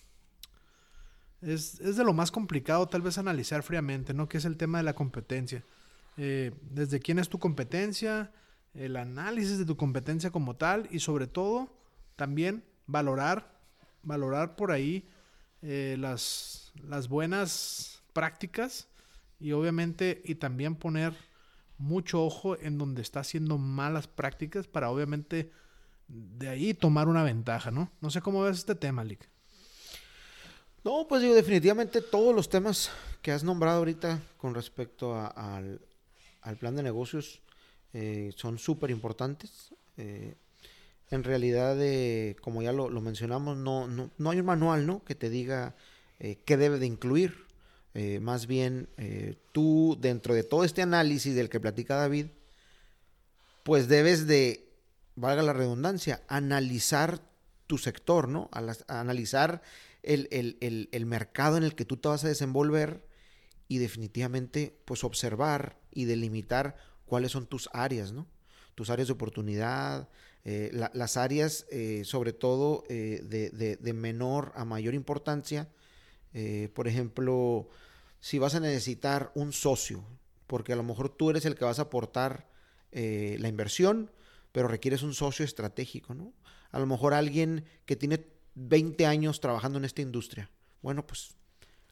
es, 1.41 1.79
de 1.79 2.03
lo 2.03 2.13
más 2.13 2.31
complicado 2.31 2.87
tal 2.87 3.01
vez 3.01 3.17
analizar 3.17 3.63
fríamente, 3.63 4.13
¿no? 4.13 4.29
Que 4.29 4.37
es 4.37 4.45
el 4.45 4.57
tema 4.57 4.77
de 4.77 4.83
la 4.83 4.93
competencia. 4.93 5.63
Eh, 6.17 6.51
desde 6.61 6.99
quién 6.99 7.19
es 7.19 7.29
tu 7.29 7.39
competencia, 7.39 8.31
el 8.73 8.95
análisis 8.95 9.57
de 9.57 9.65
tu 9.65 9.75
competencia 9.75 10.31
como 10.31 10.55
tal 10.55 10.87
y 10.91 10.99
sobre 10.99 11.27
todo 11.27 11.69
también 12.15 12.63
valorar, 12.87 13.59
valorar 14.03 14.55
por 14.55 14.71
ahí 14.71 15.07
eh, 15.61 15.95
las, 15.99 16.71
las 16.87 17.07
buenas 17.07 18.01
prácticas 18.13 18.87
y 19.39 19.51
obviamente 19.51 20.21
y 20.25 20.35
también 20.35 20.75
poner 20.75 21.13
mucho 21.77 22.23
ojo 22.23 22.57
en 22.59 22.77
donde 22.77 23.01
está 23.01 23.21
haciendo 23.21 23.57
malas 23.57 24.07
prácticas 24.07 24.67
para 24.67 24.89
obviamente 24.89 25.51
de 26.07 26.49
ahí 26.49 26.73
tomar 26.73 27.07
una 27.07 27.23
ventaja, 27.23 27.71
¿no? 27.71 27.91
No 28.01 28.09
sé 28.09 28.21
cómo 28.21 28.43
ves 28.43 28.59
este 28.59 28.75
tema, 28.75 29.03
Lick. 29.03 29.27
No, 30.83 31.05
pues 31.07 31.21
digo, 31.21 31.33
definitivamente 31.35 32.01
todos 32.01 32.35
los 32.35 32.49
temas 32.49 32.91
que 33.21 33.31
has 33.31 33.43
nombrado 33.43 33.79
ahorita 33.79 34.19
con 34.37 34.55
respecto 34.55 35.15
al, 35.15 35.79
plan 36.59 36.75
de 36.75 36.83
negocios 36.83 37.41
eh, 37.93 38.31
son 38.35 38.57
súper 38.57 38.91
importantes. 38.91 39.73
Eh, 39.97 40.35
en 41.09 41.23
realidad, 41.23 41.75
eh, 41.79 42.35
como 42.41 42.61
ya 42.61 42.71
lo, 42.71 42.89
mencionamos, 43.01 43.57
no, 43.57 43.87
no, 43.87 44.29
hay 44.29 44.39
un 44.39 44.45
manual 44.45 44.87
¿no? 44.87 45.03
que 45.03 45.15
te 45.15 45.29
diga 45.29 45.75
qué 46.19 46.55
debe 46.55 46.77
de 46.77 46.85
incluir. 46.85 47.47
más 48.21 48.45
bien, 48.45 48.87
tú, 49.51 49.97
dentro 49.99 50.35
de 50.35 50.43
todo 50.43 50.63
este 50.63 50.83
análisis 50.83 51.33
del 51.35 51.49
que 51.49 51.59
platica 51.59 51.95
David, 51.95 52.27
pues 53.63 53.87
debes 53.87 54.27
de, 54.27 54.69
valga 55.15 55.41
la 55.41 55.53
redundancia, 55.53 56.21
analizar 56.27 57.21
tu 57.65 57.77
sector, 57.77 58.27
¿no? 58.27 58.49
analizar 58.87 59.61
el, 60.03 61.05
mercado 61.05 61.57
en 61.57 61.63
el 61.63 61.75
que 61.75 61.85
tú 61.85 61.97
te 61.97 62.09
vas 62.09 62.23
a 62.23 62.27
desenvolver 62.27 63.05
y 63.67 63.77
definitivamente 63.77 64.75
pues 64.85 65.03
observar 65.03 65.77
y 65.91 66.05
delimitar 66.05 66.75
cuáles 67.11 67.33
son 67.33 67.45
tus 67.45 67.69
áreas, 67.73 68.13
¿no? 68.13 68.25
Tus 68.73 68.89
áreas 68.89 69.09
de 69.09 69.13
oportunidad, 69.13 70.07
eh, 70.45 70.71
las 70.71 71.17
áreas 71.17 71.65
eh, 71.69 72.03
sobre 72.05 72.31
todo 72.31 72.85
eh, 72.87 73.19
de, 73.21 73.93
menor 73.93 74.53
a 74.55 74.63
mayor 74.63 74.93
importancia. 74.93 75.67
por 76.73 76.87
ejemplo, 76.87 77.67
si 78.21 78.39
vas 78.39 78.55
a 78.55 78.61
necesitar 78.61 79.33
un 79.35 79.51
socio, 79.51 80.05
porque 80.47 80.71
a 80.71 80.77
lo 80.77 80.83
mejor 80.83 81.09
tú 81.09 81.31
eres 81.31 81.43
el 81.43 81.55
que 81.55 81.65
vas 81.65 81.79
a 81.79 81.89
aportar 81.89 82.47
la 82.93 83.49
inversión, 83.49 84.09
pero 84.53 84.69
requieres 84.69 85.03
un 85.03 85.13
socio 85.13 85.43
estratégico, 85.43 86.13
¿no? 86.13 86.31
A 86.71 86.79
lo 86.79 86.85
mejor 86.85 87.13
alguien 87.13 87.65
que 87.85 87.97
tiene 87.97 88.25
20 88.55 89.05
años 89.05 89.41
trabajando 89.41 89.79
en 89.79 89.83
esta 89.83 90.01
industria. 90.01 90.49
Bueno, 90.81 91.05
pues 91.05 91.35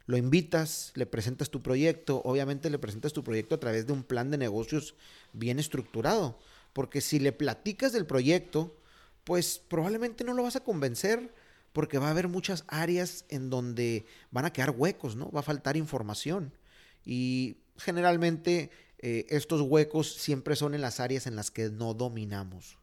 lo 0.09 0.17
invitas, 0.17 0.91
le 0.95 1.05
presentas 1.05 1.51
tu 1.51 1.61
proyecto, 1.61 2.23
obviamente 2.25 2.71
le 2.71 2.79
presentas 2.79 3.13
tu 3.13 3.23
proyecto 3.23 3.53
a 3.53 3.59
través 3.59 3.85
de 3.85 3.93
un 3.93 4.01
plan 4.01 4.31
de 4.31 4.39
negocios 4.39 4.95
bien 5.33 5.59
estructurado, 5.59 6.39
porque 6.73 6.99
si 6.99 7.19
le 7.19 7.31
platicas 7.31 7.93
del 7.93 8.07
proyecto, 8.07 8.75
pues 9.23 9.59
probablemente 9.59 10.23
no 10.23 10.33
lo 10.33 10.41
vas 10.41 10.55
a 10.55 10.63
convencer 10.63 11.31
porque 11.73 11.99
va 11.99 12.07
a 12.07 12.09
haber 12.09 12.27
muchas 12.27 12.63
áreas 12.69 13.25
en 13.29 13.51
donde 13.51 14.07
van 14.31 14.45
a 14.45 14.51
quedar 14.51 14.71
huecos, 14.71 15.15
¿no? 15.15 15.29
Va 15.29 15.41
a 15.41 15.43
faltar 15.43 15.77
información. 15.77 16.53
Y 17.05 17.57
generalmente 17.77 18.71
eh, 18.97 19.27
estos 19.29 19.61
huecos 19.61 20.11
siempre 20.11 20.55
son 20.55 20.73
en 20.73 20.81
las 20.81 20.99
áreas 20.99 21.27
en 21.27 21.35
las 21.35 21.51
que 21.51 21.69
no 21.69 21.93
dominamos. 21.93 22.79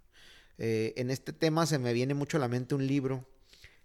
Eh, 0.58 0.94
en 0.96 1.10
este 1.10 1.32
tema 1.32 1.66
se 1.66 1.80
me 1.80 1.92
viene 1.92 2.14
mucho 2.14 2.36
a 2.36 2.40
la 2.40 2.46
mente 2.46 2.76
un 2.76 2.86
libro 2.86 3.26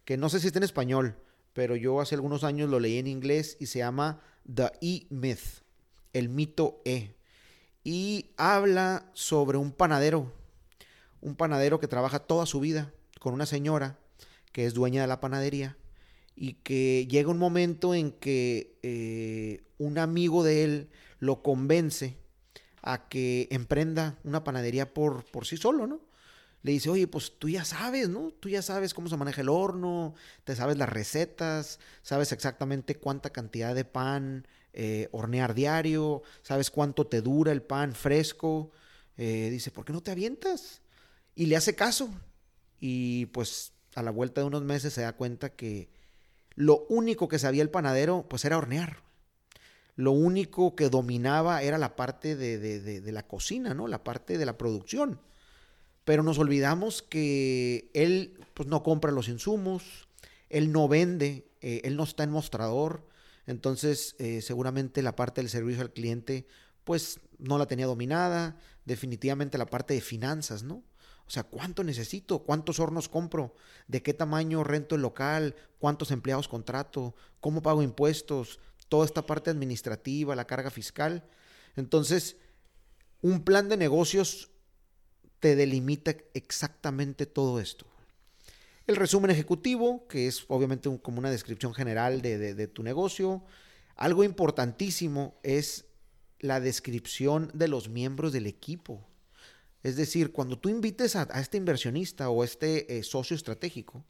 que 0.05 0.15
no 0.15 0.29
sé 0.29 0.39
si 0.39 0.45
está 0.45 0.59
en 0.59 0.63
español, 0.63 1.15
pero 1.53 1.75
yo 1.75 1.99
hace 2.01 2.15
algunos 2.15 2.43
años 2.43 2.69
lo 2.69 2.79
leí 2.79 2.97
en 2.97 3.07
inglés 3.07 3.57
y 3.59 3.65
se 3.65 3.79
llama 3.79 4.21
The 4.53 4.71
E-Myth, 4.81 5.63
el 6.13 6.29
mito 6.29 6.81
E. 6.85 7.15
Y 7.83 8.31
habla 8.37 9.09
sobre 9.13 9.57
un 9.57 9.71
panadero, 9.71 10.31
un 11.19 11.35
panadero 11.35 11.79
que 11.79 11.87
trabaja 11.87 12.19
toda 12.19 12.45
su 12.45 12.59
vida 12.59 12.93
con 13.19 13.33
una 13.33 13.45
señora 13.45 13.97
que 14.51 14.65
es 14.65 14.73
dueña 14.73 15.01
de 15.01 15.07
la 15.07 15.19
panadería 15.19 15.77
y 16.35 16.53
que 16.53 17.07
llega 17.09 17.29
un 17.29 17.37
momento 17.37 17.93
en 17.93 18.11
que 18.11 18.77
eh, 18.83 19.63
un 19.77 19.97
amigo 19.97 20.43
de 20.43 20.63
él 20.63 20.89
lo 21.19 21.43
convence 21.43 22.17
a 22.81 23.07
que 23.07 23.47
emprenda 23.51 24.17
una 24.23 24.43
panadería 24.43 24.93
por, 24.93 25.23
por 25.25 25.45
sí 25.45 25.57
solo, 25.57 25.87
¿no? 25.87 25.99
Le 26.63 26.73
dice, 26.73 26.89
oye, 26.89 27.07
pues 27.07 27.33
tú 27.39 27.49
ya 27.49 27.65
sabes, 27.65 28.07
¿no? 28.07 28.31
Tú 28.39 28.49
ya 28.49 28.61
sabes 28.61 28.93
cómo 28.93 29.09
se 29.09 29.17
maneja 29.17 29.41
el 29.41 29.49
horno, 29.49 30.13
te 30.43 30.55
sabes 30.55 30.77
las 30.77 30.89
recetas, 30.89 31.79
sabes 32.03 32.31
exactamente 32.31 32.95
cuánta 32.95 33.31
cantidad 33.31 33.73
de 33.73 33.85
pan 33.85 34.47
eh, 34.73 35.09
hornear 35.11 35.55
diario, 35.55 36.21
sabes 36.43 36.69
cuánto 36.69 37.07
te 37.07 37.21
dura 37.21 37.51
el 37.51 37.63
pan 37.63 37.95
fresco. 37.95 38.71
Eh, 39.17 39.49
dice, 39.49 39.71
¿por 39.71 39.85
qué 39.85 39.93
no 39.93 40.01
te 40.01 40.11
avientas? 40.11 40.81
Y 41.35 41.47
le 41.47 41.55
hace 41.55 41.75
caso. 41.75 42.09
Y 42.79 43.25
pues 43.27 43.73
a 43.95 44.03
la 44.03 44.11
vuelta 44.11 44.41
de 44.41 44.47
unos 44.47 44.63
meses 44.63 44.93
se 44.93 45.01
da 45.01 45.13
cuenta 45.13 45.49
que 45.49 45.89
lo 46.55 46.85
único 46.89 47.27
que 47.27 47.39
sabía 47.39 47.63
el 47.63 47.71
panadero 47.71 48.27
pues 48.29 48.45
era 48.45 48.57
hornear. 48.57 49.03
Lo 49.95 50.11
único 50.11 50.75
que 50.75 50.89
dominaba 50.89 51.63
era 51.63 51.77
la 51.77 51.95
parte 51.95 52.35
de, 52.35 52.59
de 52.59 53.11
la 53.11 53.27
cocina, 53.27 53.73
¿no? 53.73 53.87
La 53.87 54.03
parte 54.03 54.37
de 54.37 54.45
la 54.45 54.57
producción. 54.57 55.19
Pero 56.05 56.23
nos 56.23 56.39
olvidamos 56.39 57.01
que 57.01 57.89
él 57.93 58.39
pues, 58.53 58.67
no 58.67 58.83
compra 58.83 59.11
los 59.11 59.27
insumos, 59.27 60.07
él 60.49 60.71
no 60.71 60.87
vende, 60.87 61.47
eh, 61.61 61.81
él 61.83 61.95
no 61.95 62.03
está 62.03 62.23
en 62.23 62.31
mostrador, 62.31 63.07
entonces 63.45 64.15
eh, 64.19 64.41
seguramente 64.41 65.01
la 65.01 65.15
parte 65.15 65.41
del 65.41 65.49
servicio 65.49 65.81
al 65.81 65.93
cliente 65.93 66.47
pues 66.83 67.19
no 67.37 67.57
la 67.57 67.67
tenía 67.67 67.85
dominada, 67.85 68.57
definitivamente 68.85 69.57
la 69.57 69.65
parte 69.65 69.93
de 69.93 70.01
finanzas, 70.01 70.63
¿no? 70.63 70.83
O 71.27 71.33
sea, 71.33 71.43
¿cuánto 71.43 71.83
necesito? 71.83 72.39
¿Cuántos 72.39 72.79
hornos 72.79 73.07
compro? 73.07 73.55
¿De 73.87 74.03
qué 74.03 74.13
tamaño 74.13 74.65
rento 74.65 74.95
el 74.95 75.01
local? 75.01 75.55
¿Cuántos 75.79 76.11
empleados 76.11 76.49
contrato? 76.49 77.15
¿Cómo 77.39 77.61
pago 77.61 77.81
impuestos? 77.81 78.59
Toda 78.89 79.05
esta 79.05 79.25
parte 79.25 79.49
administrativa, 79.49 80.35
la 80.35 80.45
carga 80.45 80.69
fiscal. 80.69 81.23
Entonces, 81.77 82.35
un 83.21 83.45
plan 83.45 83.69
de 83.69 83.77
negocios 83.77 84.50
te 85.41 85.57
delimita 85.57 86.15
exactamente 86.33 87.25
todo 87.25 87.59
esto. 87.59 87.85
El 88.87 88.95
resumen 88.95 89.31
ejecutivo, 89.31 90.07
que 90.07 90.27
es 90.27 90.45
obviamente 90.47 90.89
como 91.01 91.19
una 91.19 91.31
descripción 91.31 91.73
general 91.73 92.21
de, 92.21 92.67
tu 92.67 92.83
negocio. 92.83 93.43
Algo 93.95 94.23
importantísimo 94.23 95.35
es 95.43 95.85
la 96.39 96.59
descripción 96.59 97.51
de 97.53 97.67
los 97.67 97.89
miembros 97.89 98.33
del 98.33 98.47
equipo. 98.47 99.07
Es 99.83 99.95
decir, 99.95 100.31
cuando 100.31 100.59
tú 100.59 100.69
invites 100.69 101.15
a, 101.15 101.23
este 101.39 101.57
inversionista 101.57 102.29
o 102.29 102.43
este 102.43 102.97
eh, 102.97 103.03
socio 103.03 103.35
estratégico, 103.35 104.05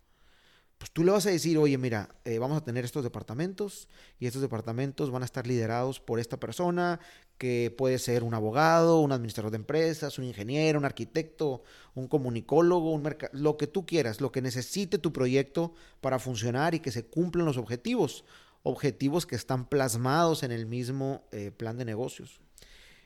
pues 0.81 0.89
tú 0.89 1.03
le 1.03 1.11
vas 1.11 1.27
a 1.27 1.29
decir, 1.29 1.59
oye, 1.59 1.77
mira, 1.77 2.09
eh, 2.25 2.39
vamos 2.39 2.57
a 2.57 2.65
tener 2.65 2.83
estos 2.83 3.03
departamentos 3.03 3.88
y 4.17 4.25
estos 4.25 4.41
departamentos 4.41 5.11
van 5.11 5.21
a 5.21 5.25
estar 5.25 5.45
liderados 5.45 6.00
por 6.00 6.19
esta 6.19 6.39
persona 6.39 7.00
que 7.38 7.71
puede 7.77 8.00
ser 8.00 8.23
un 8.23 8.33
abogado, 8.33 9.00
un 9.00 9.11
administrador 9.11 9.51
de 9.51 9.57
empresas, 9.57 10.17
un 10.17 10.25
ingeniero, 10.25 10.79
un 10.79 10.85
arquitecto, 10.85 11.61
un 11.93 12.07
comunicólogo, 12.07 12.93
un 12.93 13.15
lo 13.31 13.57
que 13.57 13.67
tú 13.67 13.85
quieras, 13.85 14.21
lo 14.21 14.31
que 14.31 14.41
necesite 14.41 14.97
tu 14.97 15.13
proyecto 15.13 15.75
para 16.01 16.17
funcionar 16.17 16.73
y 16.73 16.79
que 16.79 16.89
se 16.89 17.05
cumplan 17.05 17.45
los 17.45 17.57
objetivos, 17.57 18.25
objetivos 18.63 19.27
que 19.27 19.35
están 19.35 19.69
plasmados 19.69 20.41
en 20.41 20.51
el 20.51 20.65
mismo 20.65 21.27
eh, 21.31 21.51
plan 21.51 21.77
de 21.77 21.85
negocios. 21.85 22.39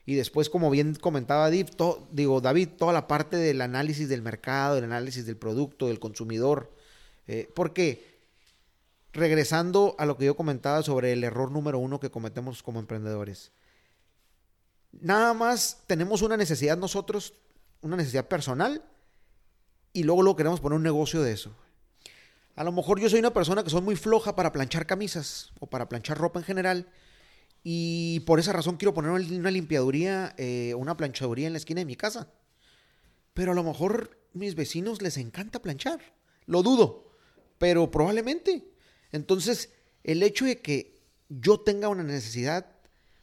Y 0.05 0.15
después, 0.15 0.50
como 0.50 0.70
bien 0.70 0.96
comentaba 0.96 1.50
David, 1.50 1.72
digo, 2.13 2.39
David, 2.39 2.70
toda 2.77 2.94
la 2.94 3.10
parte 3.10 3.36
del 3.36 3.60
análisis 3.60 4.08
del 4.08 4.22
mercado, 4.22 4.75
del 4.75 4.86
análisis 4.86 5.25
del 5.25 5.36
producto, 5.36 5.88
del 5.88 6.00
consumidor, 6.00 6.74
eh, 7.27 7.51
porque 7.55 8.15
regresando 9.13 9.96
a 9.98 10.05
lo 10.05 10.17
que 10.17 10.25
yo 10.25 10.36
comentaba 10.36 10.84
sobre 10.84 11.13
el 11.13 11.24
error 11.24 11.51
número 11.51 11.79
uno 11.79 12.00
que 12.00 12.12
cometemos 12.12 12.62
como 12.62 12.79
emprendedores, 12.79 13.51
nada 14.91 15.34
más 15.34 15.84
tenemos 15.88 16.22
una 16.22 16.38
necesidad 16.38 16.77
nosotros, 16.77 17.34
una 17.82 17.98
necesidad 17.98 18.27
personal, 18.27 18.84
y 19.94 20.03
luego 20.03 20.24
luego 20.24 20.36
queremos 20.36 20.60
poner 20.60 20.75
un 20.75 20.84
negocio 20.84 21.22
de 21.22 21.32
eso. 21.32 21.55
A 22.55 22.63
lo 22.63 22.72
mejor 22.72 23.00
yo 23.00 23.10
soy 23.10 23.20
una 23.20 23.34
persona 23.34 23.63
que 23.63 23.70
soy 23.70 23.82
muy 23.82 23.96
floja 23.96 24.36
para 24.36 24.51
planchar 24.51 24.86
camisas 24.86 25.51
o 25.60 25.67
para 25.67 25.89
planchar 25.89 26.17
ropa 26.17 26.39
en 26.39 26.46
general. 26.46 26.88
Y 27.63 28.22
por 28.22 28.39
esa 28.39 28.53
razón 28.53 28.77
quiero 28.77 28.94
poner 28.94 29.12
una 29.12 29.51
limpiaduría, 29.51 30.34
eh, 30.38 30.74
una 30.75 30.96
planchaduría 30.96 31.48
en 31.48 31.53
la 31.53 31.58
esquina 31.58 31.79
de 31.79 31.86
mi 31.86 31.96
casa. 31.96 32.29
Pero 33.34 33.51
a 33.51 33.55
lo 33.55 33.63
mejor 33.63 34.17
mis 34.34 34.55
vecinos 34.55 35.01
les 35.01 35.17
encanta 35.17 35.62
planchar. 35.62 36.00
Lo 36.46 36.61
dudo 36.61 37.15
pero 37.57 37.89
probablemente. 37.91 38.65
Entonces, 39.11 39.70
el 40.03 40.24
hecho 40.24 40.46
de 40.46 40.61
que 40.61 41.01
yo 41.29 41.59
tenga 41.59 41.89
una 41.89 42.03
necesidad 42.03 42.68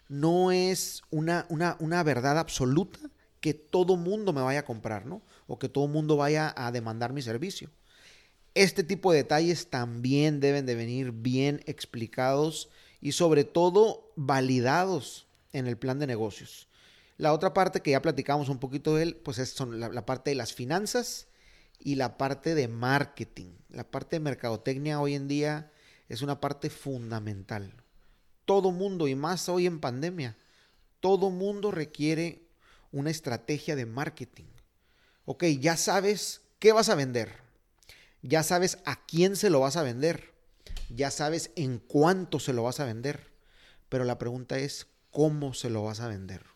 no 0.08 0.52
es 0.52 1.02
una, 1.10 1.46
una, 1.48 2.02
verdad 2.02 2.38
absoluta 2.38 2.98
que 3.40 3.54
todo 3.54 3.96
mundo 3.96 4.32
me 4.32 4.42
vaya 4.42 4.60
a 4.60 4.64
comprar, 4.64 5.06
¿no? 5.06 5.22
O 5.46 5.58
que 5.58 5.68
todo 5.68 5.88
mundo 5.88 6.16
vaya 6.16 6.52
a 6.56 6.70
demandar 6.70 7.12
mi 7.12 7.22
servicio. 7.22 7.70
Este 8.54 8.84
tipo 8.84 9.10
de 9.10 9.18
detalles 9.18 9.70
también 9.70 10.40
deben 10.40 10.66
de 10.66 10.74
venir 10.74 11.12
bien 11.12 11.62
explicados 11.66 12.68
y 13.00 13.12
sobre 13.12 13.44
todo 13.44 14.12
validados 14.16 15.26
en 15.52 15.66
el 15.66 15.78
plan 15.78 15.98
de 15.98 16.06
negocios. 16.06 16.68
La 17.16 17.32
otra 17.32 17.54
parte 17.54 17.80
que 17.80 17.92
ya 17.92 18.02
platicamos 18.02 18.48
un 18.48 18.58
poquito 18.58 18.96
de 18.96 19.04
él, 19.04 19.16
pues 19.16 19.38
es 19.38 19.50
son 19.50 19.80
la 19.80 20.06
parte 20.06 20.30
de 20.30 20.36
las 20.36 20.52
finanzas 20.52 21.26
y 21.84 21.96
la 21.96 22.16
parte 22.16 22.54
de 22.54 22.68
marketing. 22.68 23.52
La 23.68 23.84
parte 23.84 24.16
de 24.16 24.20
mercadotecnia 24.20 25.00
hoy 25.00 25.14
en 25.14 25.28
día 25.28 25.72
es 26.08 26.22
una 26.22 26.40
parte 26.40 26.70
fundamental. 26.70 27.74
Todo 28.44 28.70
mundo, 28.70 29.08
y 29.08 29.14
más 29.14 29.48
hoy 29.48 29.66
en 29.66 29.80
pandemia, 29.80 30.36
todo 31.00 31.30
mundo 31.30 31.70
requiere 31.70 32.42
una 32.92 33.10
estrategia 33.10 33.74
de 33.74 33.86
marketing. 33.86 34.44
Ok, 35.24 35.44
ya 35.60 35.76
sabes 35.76 36.42
qué 36.58 36.72
vas 36.72 36.88
a 36.88 36.94
vender. 36.94 37.40
Ya 38.22 38.42
sabes 38.42 38.78
a 38.84 39.04
quién 39.06 39.36
se 39.36 39.50
lo 39.50 39.60
vas 39.60 39.76
a 39.76 39.82
vender. 39.82 40.32
Ya 40.94 41.10
sabes 41.10 41.50
en 41.56 41.78
cuánto 41.78 42.38
se 42.38 42.52
lo 42.52 42.62
vas 42.62 42.78
a 42.78 42.84
vender. 42.84 43.32
Pero 43.88 44.04
la 44.04 44.18
pregunta 44.18 44.58
es, 44.58 44.86
¿cómo 45.10 45.54
se 45.54 45.70
lo 45.70 45.82
vas 45.82 46.00
a 46.00 46.08
vender? 46.08 46.51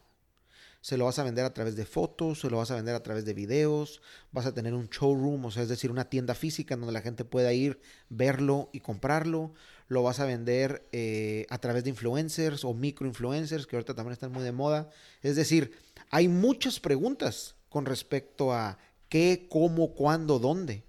Se 0.86 0.96
lo 0.96 1.06
vas 1.06 1.18
a 1.18 1.24
vender 1.24 1.44
a 1.44 1.52
través 1.52 1.74
de 1.74 1.84
fotos, 1.84 2.38
se 2.42 2.48
lo 2.48 2.58
vas 2.58 2.70
a 2.70 2.76
vender 2.76 2.94
a 2.94 3.02
través 3.02 3.24
de 3.24 3.34
videos, 3.34 4.00
vas 4.30 4.46
a 4.46 4.54
tener 4.54 4.72
un 4.72 4.86
showroom, 4.86 5.46
o 5.46 5.50
sea, 5.50 5.64
es 5.64 5.68
decir, 5.68 5.90
una 5.90 6.08
tienda 6.08 6.32
física 6.32 6.76
donde 6.76 6.92
la 6.92 7.00
gente 7.00 7.24
pueda 7.24 7.52
ir, 7.52 7.80
verlo 8.08 8.70
y 8.72 8.78
comprarlo, 8.78 9.52
lo 9.88 10.04
vas 10.04 10.20
a 10.20 10.26
vender 10.26 10.86
eh, 10.92 11.44
a 11.50 11.58
través 11.58 11.82
de 11.82 11.90
influencers 11.90 12.64
o 12.64 12.72
microinfluencers, 12.72 13.66
que 13.66 13.74
ahorita 13.74 13.94
también 13.96 14.12
están 14.12 14.30
muy 14.30 14.44
de 14.44 14.52
moda. 14.52 14.88
Es 15.22 15.34
decir, 15.34 15.72
hay 16.10 16.28
muchas 16.28 16.78
preguntas 16.78 17.56
con 17.68 17.84
respecto 17.84 18.52
a 18.52 18.78
qué, 19.08 19.48
cómo, 19.50 19.92
cuándo, 19.92 20.38
dónde. 20.38 20.84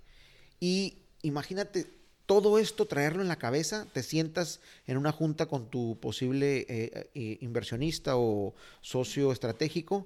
Y 0.60 1.00
imagínate 1.24 1.97
todo 2.28 2.60
esto 2.60 2.86
traerlo 2.86 3.22
en 3.22 3.30
la 3.30 3.40
cabeza, 3.40 3.88
te 3.94 4.04
sientas 4.04 4.60
en 4.86 4.98
una 4.98 5.14
junta 5.14 5.48
con 5.48 5.72
tu 5.72 5.98
posible 6.00 6.66
eh, 6.68 7.10
eh, 7.16 7.38
inversionista 7.40 8.18
o 8.18 8.54
socio 8.82 9.32
estratégico 9.32 10.06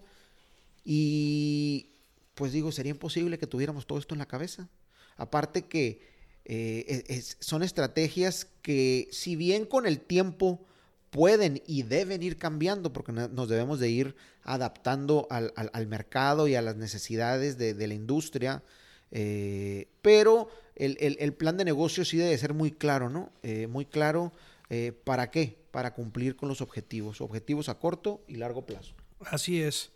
y 0.86 1.89
pues 2.36 2.53
digo, 2.53 2.71
sería 2.71 2.91
imposible 2.91 3.39
que 3.39 3.47
tuviéramos 3.47 3.88
todo 3.88 3.99
esto 3.99 4.13
en 4.15 4.19
la 4.19 4.27
cabeza. 4.27 4.69
Aparte 5.17 5.63
que 5.63 5.99
eh, 6.45 7.23
son 7.39 7.63
estrategias 7.63 8.47
que 8.62 9.07
si 9.12 9.36
bien 9.36 9.65
con 9.65 9.88
el 9.88 9.99
tiempo 9.99 10.63
pueden 11.10 11.62
y 11.65 11.84
deben 11.84 12.21
ir 12.21 12.38
cambiando 12.38 12.93
porque 12.93 13.12
nos 13.12 13.49
debemos 13.49 13.79
de 13.79 13.89
ir 13.89 14.15
adaptando 14.43 15.27
al, 15.31 15.88
mercado 15.88 16.47
y 16.47 16.53
a 16.53 16.62
las 16.62 16.75
necesidades 16.75 17.57
de, 17.57 17.73
de 17.73 17.88
la 17.88 17.95
industria, 17.95 18.63
pero 19.12 20.50
el, 20.76 21.34
plan 21.34 21.58
de 21.58 21.65
negocio 21.65 22.06
sí 22.06 22.17
debe 22.17 22.38
ser 22.38 22.54
muy 22.54 22.71
claro, 22.71 23.10
¿no? 23.10 23.32
Eh, 23.43 23.67
muy 23.67 23.86
claro, 23.86 24.32
eh, 24.69 24.91
¿para 25.04 25.30
qué? 25.30 25.58
Para 25.71 25.93
cumplir 25.93 26.36
con 26.36 26.50
los 26.50 26.62
objetivos, 26.62 27.21
objetivos 27.21 27.69
a 27.69 27.76
corto 27.78 28.21
y 28.28 28.36
largo 28.36 28.65
plazo. 28.65 28.93
Así 29.19 29.62
es. 29.62 29.91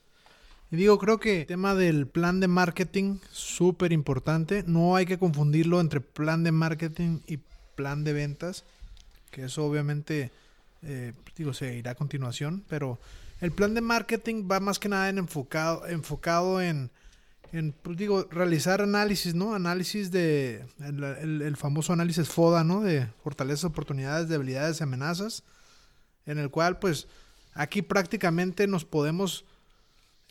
Y 0.72 0.76
digo, 0.76 0.98
creo 1.00 1.20
que 1.20 1.42
el 1.42 1.48
tema 1.48 1.76
del 1.76 2.08
plan 2.08 2.40
de 2.40 2.48
marketing, 2.48 3.18
súper 3.32 3.94
importante. 3.94 4.64
No 4.68 4.96
hay 4.96 5.06
que 5.06 5.18
confundirlo 5.18 5.80
entre 5.80 6.02
plan 6.02 6.44
de 6.44 6.52
marketing 6.52 7.20
y 7.28 7.40
plan 7.76 8.04
de 8.04 8.14
ventas, 8.14 8.64
que 9.32 9.46
eso 9.46 9.66
obviamente, 9.66 10.32
eh, 10.84 11.14
digo, 11.36 11.54
se 11.54 11.76
irá 11.76 11.92
a 11.92 11.96
continuación, 11.96 12.64
pero 12.68 13.00
el 13.42 13.52
plan 13.52 13.74
de 13.74 13.82
marketing 13.82 14.48
va 14.50 14.60
más 14.60 14.80
que 14.80 14.90
nada 14.90 15.10
en 15.10 15.18
enfocado, 15.18 15.88
enfocado 15.88 16.62
en 16.62 16.90
en, 17.58 17.72
pues 17.72 17.96
digo, 17.96 18.28
realizar 18.30 18.82
análisis, 18.82 19.34
¿no? 19.34 19.56
Análisis 19.56 20.12
de, 20.12 20.66
el, 20.80 21.56
famoso 21.56 21.94
análisis 21.94 22.28
FODA, 22.28 22.66
¿no? 22.66 22.82
De 22.82 23.08
fortalezas, 23.24 23.64
oportunidades, 23.64 24.28
debilidades 24.28 24.82
y 24.82 24.84
amenazas, 24.84 25.44
en 26.26 26.38
el 26.38 26.50
cual, 26.50 26.80
pues, 26.80 27.08
aquí 27.54 27.82
prácticamente 27.82 28.68
nos 28.68 28.84
podemos, 28.84 29.46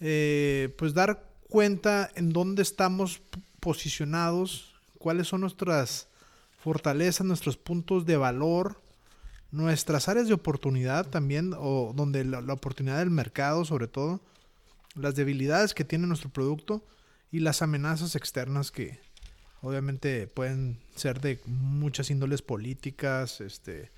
eh, 0.00 0.74
pues, 0.76 0.92
dar 0.92 1.24
cuenta 1.48 2.10
en 2.14 2.30
dónde 2.30 2.60
estamos 2.60 3.22
posicionados, 3.58 4.74
cuáles 4.98 5.28
son 5.28 5.40
nuestras 5.40 6.08
fortalezas, 6.58 7.26
nuestros 7.26 7.56
puntos 7.56 8.04
de 8.04 8.18
valor, 8.18 8.82
nuestras 9.50 10.10
áreas 10.10 10.28
de 10.28 10.34
oportunidad 10.34 11.08
también, 11.08 11.54
o 11.56 11.94
donde 11.96 12.22
la 12.24 12.52
oportunidad 12.52 12.98
del 12.98 13.10
mercado, 13.10 13.64
sobre 13.64 13.88
todo, 13.88 14.20
las 14.94 15.14
debilidades 15.14 15.72
que 15.72 15.84
tiene 15.84 16.06
nuestro 16.06 16.28
producto 16.28 16.82
y 17.34 17.40
las 17.40 17.62
amenazas 17.62 18.14
externas 18.14 18.70
que 18.70 19.00
obviamente 19.60 20.28
pueden 20.28 20.78
ser 20.94 21.20
de 21.20 21.40
muchas 21.46 22.08
índoles 22.10 22.42
políticas, 22.42 23.40
este, 23.40 23.90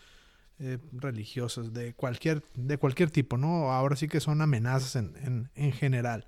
eh, 0.59 0.79
religiosas, 0.93 1.75
de 1.75 1.93
cualquier, 1.93 2.43
de 2.55 2.79
cualquier 2.79 3.11
tipo, 3.11 3.37
¿no? 3.37 3.73
Ahora 3.73 3.95
sí 3.95 4.09
que 4.09 4.21
son 4.21 4.41
amenazas 4.41 4.97
en, 4.97 5.51
en, 5.55 5.73
general. 5.73 6.27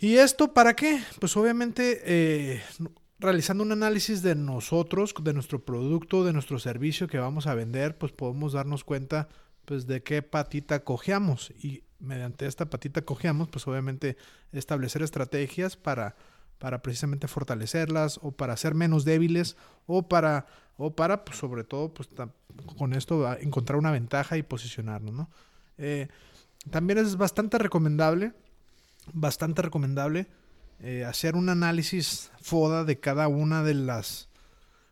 ¿Y 0.00 0.16
esto 0.16 0.52
para 0.52 0.74
qué? 0.74 1.00
Pues 1.20 1.36
obviamente 1.36 2.02
eh, 2.02 2.60
realizando 3.20 3.62
un 3.62 3.70
análisis 3.70 4.22
de 4.22 4.34
nosotros, 4.34 5.14
de 5.22 5.32
nuestro 5.32 5.64
producto, 5.64 6.24
de 6.24 6.32
nuestro 6.32 6.58
servicio 6.58 7.06
que 7.06 7.20
vamos 7.20 7.46
a 7.46 7.54
vender, 7.54 7.96
pues 7.96 8.10
podemos 8.10 8.54
darnos 8.54 8.82
cuenta 8.82 9.28
pues 9.64 9.86
de 9.86 10.02
qué 10.02 10.22
patita 10.22 10.82
cojeamos 10.82 11.52
y 11.62 11.84
mediante 12.00 12.46
esta 12.46 12.68
patita 12.68 13.02
cojeamos, 13.02 13.48
pues 13.48 13.66
obviamente 13.66 14.16
establecer 14.52 15.02
estrategias 15.02 15.76
para 15.76 16.16
para 16.60 16.82
precisamente 16.82 17.26
fortalecerlas 17.26 18.20
o 18.22 18.32
para 18.32 18.54
ser 18.56 18.74
menos 18.74 19.06
débiles 19.06 19.56
o 19.86 20.06
para, 20.06 20.46
o 20.76 20.94
para 20.94 21.24
pues 21.24 21.38
sobre 21.38 21.64
todo, 21.64 21.92
pues 21.92 22.08
con 22.76 22.92
esto 22.92 23.32
encontrar 23.38 23.78
una 23.78 23.90
ventaja 23.90 24.36
y 24.36 24.42
posicionarnos, 24.42 25.14
¿no? 25.14 25.30
Eh, 25.78 26.08
también 26.70 26.98
es 26.98 27.16
bastante 27.16 27.56
recomendable, 27.56 28.34
bastante 29.14 29.62
recomendable 29.62 30.26
eh, 30.80 31.06
hacer 31.06 31.34
un 31.34 31.48
análisis 31.48 32.30
FODA 32.42 32.84
de 32.84 33.00
cada 33.00 33.26
una 33.26 33.62
de 33.62 33.72
las, 33.72 34.28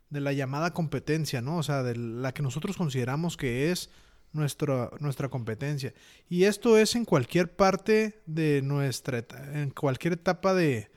de 0.08 0.22
la 0.22 0.32
llamada 0.32 0.72
competencia, 0.72 1.42
¿no? 1.42 1.58
O 1.58 1.62
sea, 1.62 1.82
de 1.82 1.96
la 1.96 2.32
que 2.32 2.42
nosotros 2.42 2.78
consideramos 2.78 3.36
que 3.36 3.70
es 3.70 3.90
nuestra, 4.32 4.90
nuestra 5.00 5.28
competencia. 5.28 5.94
Y 6.28 6.44
esto 6.44 6.78
es 6.78 6.94
en 6.94 7.04
cualquier 7.04 7.50
parte 7.50 8.20
de 8.26 8.62
nuestra, 8.62 9.24
en 9.52 9.70
cualquier 9.70 10.14
etapa 10.14 10.54
de, 10.54 10.90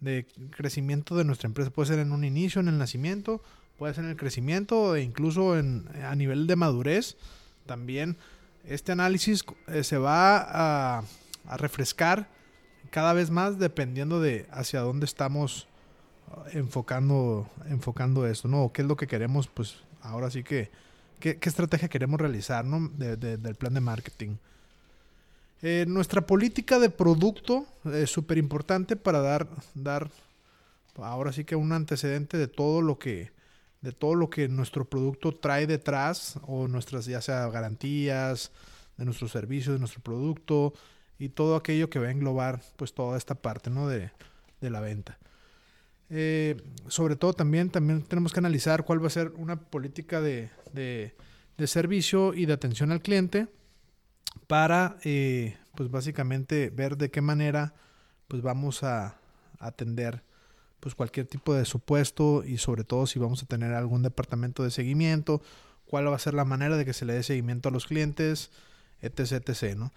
de 0.00 0.26
crecimiento 0.50 1.16
de 1.16 1.24
nuestra 1.24 1.46
empresa. 1.46 1.70
Puede 1.70 1.88
ser 1.88 1.98
en 1.98 2.12
un 2.12 2.24
inicio, 2.24 2.60
en 2.60 2.68
el 2.68 2.78
nacimiento, 2.78 3.42
puede 3.78 3.94
ser 3.94 4.04
en 4.04 4.10
el 4.10 4.16
crecimiento 4.16 4.96
e 4.96 5.02
incluso 5.02 5.58
en, 5.58 5.88
a 6.04 6.14
nivel 6.14 6.46
de 6.46 6.56
madurez. 6.56 7.16
También 7.66 8.16
este 8.64 8.92
análisis 8.92 9.44
eh, 9.68 9.84
se 9.84 9.98
va 9.98 10.98
a, 10.98 11.04
refrescar 11.56 12.28
cada 12.90 13.14
vez 13.14 13.30
más 13.30 13.58
dependiendo 13.58 14.20
de 14.20 14.46
hacia 14.50 14.80
dónde 14.80 15.06
estamos 15.06 15.66
uh, 16.30 16.58
enfocando, 16.58 17.48
enfocando 17.70 18.26
esto, 18.26 18.48
¿no? 18.48 18.70
¿Qué 18.70 18.82
es 18.82 18.88
lo 18.88 18.96
que 18.96 19.06
queremos? 19.06 19.48
Pues 19.48 19.76
ahora 20.02 20.30
sí 20.30 20.42
que, 20.42 20.70
¿qué, 21.18 21.38
estrategia 21.42 21.88
queremos 21.88 22.20
realizar, 22.20 22.64
¿no? 22.64 22.88
del 22.88 23.54
plan 23.54 23.74
de 23.74 23.80
marketing. 23.80 24.36
Eh, 25.60 25.86
nuestra 25.88 26.26
política 26.26 26.78
de 26.78 26.88
producto 26.88 27.66
es 27.92 28.10
súper 28.10 28.38
importante 28.38 28.94
para 28.94 29.20
dar, 29.20 29.48
dar 29.74 30.10
ahora 30.96 31.32
sí 31.32 31.44
que 31.44 31.56
un 31.56 31.72
antecedente 31.72 32.36
de 32.36 32.48
todo 32.48 32.80
lo 32.80 32.98
que 32.98 33.32
de 33.80 33.92
todo 33.92 34.14
lo 34.16 34.28
que 34.28 34.48
nuestro 34.48 34.84
producto 34.84 35.32
trae 35.32 35.66
detrás 35.66 36.38
o 36.46 36.66
nuestras 36.66 37.06
ya 37.06 37.20
sea 37.20 37.48
garantías 37.48 38.50
de 38.96 39.04
nuestro 39.04 39.28
servicio 39.28 39.72
de 39.72 39.78
nuestro 39.78 40.00
producto 40.02 40.74
y 41.18 41.28
todo 41.28 41.56
aquello 41.56 41.88
que 41.88 41.98
va 41.98 42.08
a 42.08 42.10
englobar 42.10 42.60
pues 42.76 42.92
toda 42.92 43.16
esta 43.16 43.36
parte 43.36 43.70
¿no? 43.70 43.88
de, 43.88 44.10
la 44.60 44.80
venta 44.80 45.18
eh, 46.10 46.56
sobre 46.88 47.16
todo 47.16 47.34
también 47.34 47.70
también 47.70 48.02
tenemos 48.02 48.32
que 48.32 48.40
analizar 48.40 48.84
cuál 48.84 49.02
va 49.02 49.08
a 49.08 49.10
ser 49.10 49.32
una 49.36 49.60
política 49.60 50.20
de, 50.20 50.50
de, 50.72 51.66
servicio 51.66 52.34
y 52.34 52.46
de 52.46 52.54
atención 52.54 52.92
al 52.92 53.02
cliente 53.02 53.48
para, 54.46 54.96
eh, 55.04 55.56
pues 55.74 55.90
básicamente 55.90 56.70
ver 56.70 56.96
de 56.96 57.10
qué 57.10 57.20
manera, 57.20 57.74
pues 58.26 58.42
vamos 58.42 58.82
a 58.82 59.18
atender 59.58 60.22
pues 60.80 60.94
cualquier 60.94 61.26
tipo 61.26 61.54
de 61.54 61.64
supuesto 61.64 62.44
y 62.44 62.58
sobre 62.58 62.84
todo 62.84 63.06
si 63.06 63.18
vamos 63.18 63.42
a 63.42 63.46
tener 63.46 63.74
algún 63.74 64.02
departamento 64.02 64.62
de 64.62 64.70
seguimiento, 64.70 65.42
cuál 65.86 66.10
va 66.10 66.16
a 66.16 66.20
ser 66.20 66.34
la 66.34 66.44
manera 66.44 66.76
de 66.76 66.84
que 66.84 66.92
se 66.92 67.04
le 67.04 67.14
dé 67.14 67.22
seguimiento 67.22 67.68
a 67.68 67.72
los 67.72 67.86
clientes, 67.86 68.50
etc, 69.00 69.48
etc, 69.48 69.76
¿no? 69.76 69.92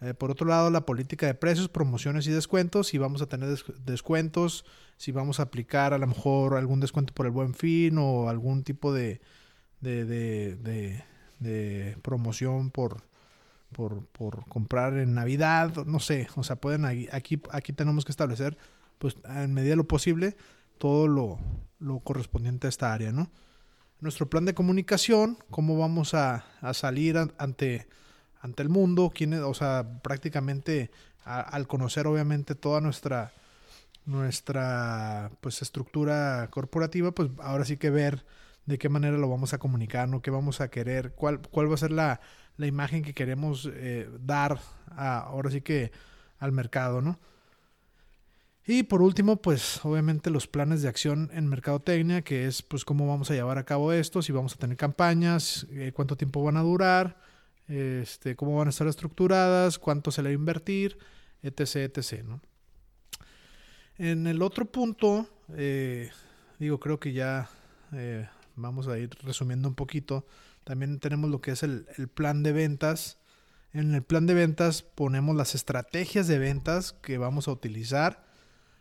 Eh, 0.00 0.14
por 0.14 0.30
otro 0.30 0.46
lado, 0.46 0.70
la 0.70 0.86
política 0.86 1.26
de 1.26 1.34
precios, 1.34 1.68
promociones 1.68 2.26
y 2.26 2.30
descuentos, 2.30 2.88
si 2.88 2.98
vamos 2.98 3.20
a 3.20 3.26
tener 3.26 3.54
descuentos, 3.84 4.64
si 4.96 5.12
vamos 5.12 5.40
a 5.40 5.44
aplicar 5.44 5.92
a 5.92 5.98
lo 5.98 6.06
mejor 6.06 6.56
algún 6.56 6.80
descuento 6.80 7.12
por 7.12 7.26
el 7.26 7.32
buen 7.32 7.54
fin 7.54 7.98
o 7.98 8.28
algún 8.30 8.64
tipo 8.64 8.94
de, 8.94 9.20
de, 9.80 10.04
de, 10.06 11.04
de 11.38 11.96
promoción 12.02 12.70
por, 12.70 13.02
por, 13.72 14.06
por 14.06 14.46
comprar 14.46 14.96
en 14.96 15.14
Navidad, 15.14 15.84
no 15.86 16.00
sé, 16.00 16.28
o 16.36 16.42
sea, 16.42 16.56
pueden 16.56 16.84
aquí, 16.84 17.40
aquí 17.50 17.72
tenemos 17.72 18.04
que 18.04 18.12
establecer, 18.12 18.56
pues 18.98 19.16
en 19.24 19.52
medida 19.52 19.70
de 19.70 19.76
lo 19.76 19.88
posible, 19.88 20.36
todo 20.78 21.08
lo, 21.08 21.38
lo 21.78 22.00
correspondiente 22.00 22.66
a 22.66 22.70
esta 22.70 22.92
área, 22.92 23.12
¿no? 23.12 23.30
Nuestro 24.00 24.30
plan 24.30 24.46
de 24.46 24.54
comunicación, 24.54 25.38
cómo 25.50 25.76
vamos 25.78 26.14
a, 26.14 26.46
a 26.62 26.72
salir 26.72 27.18
ante, 27.18 27.86
ante 28.40 28.62
el 28.62 28.68
mundo, 28.68 29.12
quién 29.14 29.34
o 29.34 29.54
sea, 29.54 30.00
prácticamente 30.02 30.90
al 31.24 31.66
conocer 31.66 32.06
obviamente 32.06 32.54
toda 32.54 32.80
nuestra 32.80 33.32
nuestra 34.06 35.30
pues 35.40 35.62
estructura 35.62 36.48
corporativa, 36.50 37.12
pues 37.12 37.30
ahora 37.38 37.64
sí 37.64 37.76
que 37.76 37.90
ver 37.90 38.24
de 38.66 38.78
qué 38.78 38.88
manera 38.88 39.18
lo 39.18 39.28
vamos 39.28 39.52
a 39.52 39.58
comunicar, 39.58 40.08
¿no? 40.08 40.22
¿Qué 40.22 40.30
vamos 40.30 40.60
a 40.60 40.68
querer? 40.68 41.12
¿Cuál, 41.12 41.40
cuál 41.40 41.70
va 41.70 41.74
a 41.74 41.78
ser 41.78 41.90
la, 41.90 42.20
la 42.56 42.66
imagen 42.66 43.02
que 43.02 43.14
queremos 43.14 43.68
eh, 43.72 44.08
dar 44.20 44.58
ahora 44.96 45.50
sí 45.50 45.60
que 45.60 45.92
al 46.38 46.52
mercado, 46.52 47.00
¿no? 47.00 47.18
Y 48.66 48.84
por 48.84 49.02
último, 49.02 49.36
pues 49.36 49.84
obviamente 49.84 50.30
los 50.30 50.46
planes 50.46 50.82
de 50.82 50.88
acción 50.88 51.30
en 51.32 51.48
mercadotecnia, 51.48 52.22
que 52.22 52.46
es 52.46 52.62
pues 52.62 52.84
cómo 52.84 53.08
vamos 53.08 53.30
a 53.30 53.34
llevar 53.34 53.58
a 53.58 53.64
cabo 53.64 53.92
esto, 53.92 54.22
si 54.22 54.32
vamos 54.32 54.54
a 54.54 54.58
tener 54.58 54.76
campañas, 54.76 55.66
eh, 55.70 55.92
cuánto 55.94 56.16
tiempo 56.16 56.44
van 56.44 56.56
a 56.56 56.62
durar, 56.62 57.16
este, 57.70 58.36
cómo 58.36 58.56
van 58.56 58.66
a 58.66 58.70
estar 58.70 58.86
estructuradas, 58.86 59.78
cuánto 59.78 60.10
se 60.10 60.22
le 60.22 60.28
va 60.28 60.32
a 60.32 60.34
invertir, 60.34 60.98
etc, 61.42 61.96
etc. 61.96 62.24
En 63.96 64.26
el 64.26 64.42
otro 64.42 64.66
punto, 64.66 65.26
eh, 65.56 66.10
digo, 66.58 66.78
creo 66.78 67.00
que 67.00 67.12
ya 67.12 67.48
vamos 68.56 68.88
a 68.88 68.98
ir 68.98 69.10
resumiendo 69.22 69.68
un 69.68 69.74
poquito. 69.74 70.26
También 70.64 71.00
tenemos 71.00 71.30
lo 71.30 71.40
que 71.40 71.52
es 71.52 71.62
el, 71.62 71.86
plan 72.14 72.42
de 72.42 72.52
ventas. 72.52 73.18
En 73.72 73.94
el 73.94 74.02
plan 74.02 74.26
de 74.26 74.34
ventas 74.34 74.82
ponemos 74.82 75.36
las 75.36 75.54
estrategias 75.54 76.28
de 76.28 76.38
ventas 76.38 76.92
que 76.92 77.18
vamos 77.18 77.48
a 77.48 77.52
utilizar, 77.52 78.24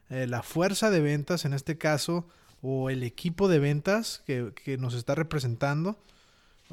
eh, 0.10 0.28
la 0.28 0.43
fuerza 0.43 0.89
de 0.89 0.99
ventas 0.99 1.45
en 1.45 1.54
este 1.54 1.78
caso, 1.78 2.28
o 2.62 2.89
el 2.89 3.04
equipo 3.04 3.47
de 3.47 3.60
ventas 3.60 4.23
que, 4.25 4.78
nos 4.78 4.93
está 4.93 5.15
representando. 5.15 6.04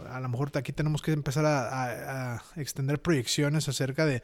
A 0.04 0.20
lo 0.20 0.28
mejor 0.28 0.50
aquí 0.54 0.72
tenemos 0.72 1.00
que 1.00 1.12
empezar 1.12 1.46
a, 1.46 2.42
extender 2.56 3.00
proyecciones 3.00 3.68
acerca 3.68 4.04
de 4.04 4.22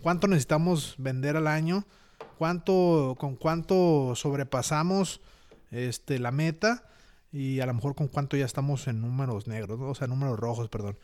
cuánto 0.00 0.26
necesitamos 0.26 0.96
vender 0.98 1.36
al 1.36 1.46
año, 1.46 1.84
cuánto, 2.38 3.16
con 3.18 3.36
cuánto 3.36 4.14
sobrepasamos 4.16 5.20
este, 5.70 6.18
la 6.18 6.32
meta 6.32 6.88
y 7.30 7.60
a 7.60 7.66
lo 7.66 7.74
mejor 7.74 7.94
con 7.94 8.08
cuánto 8.08 8.36
ya 8.36 8.44
estamos 8.44 8.88
en 8.88 9.00
números 9.00 9.46
negros, 9.46 9.80
o 9.80 9.94
sea, 9.94 10.08
números 10.08 10.38
rojos, 10.38 10.68
perdón. 10.68 10.98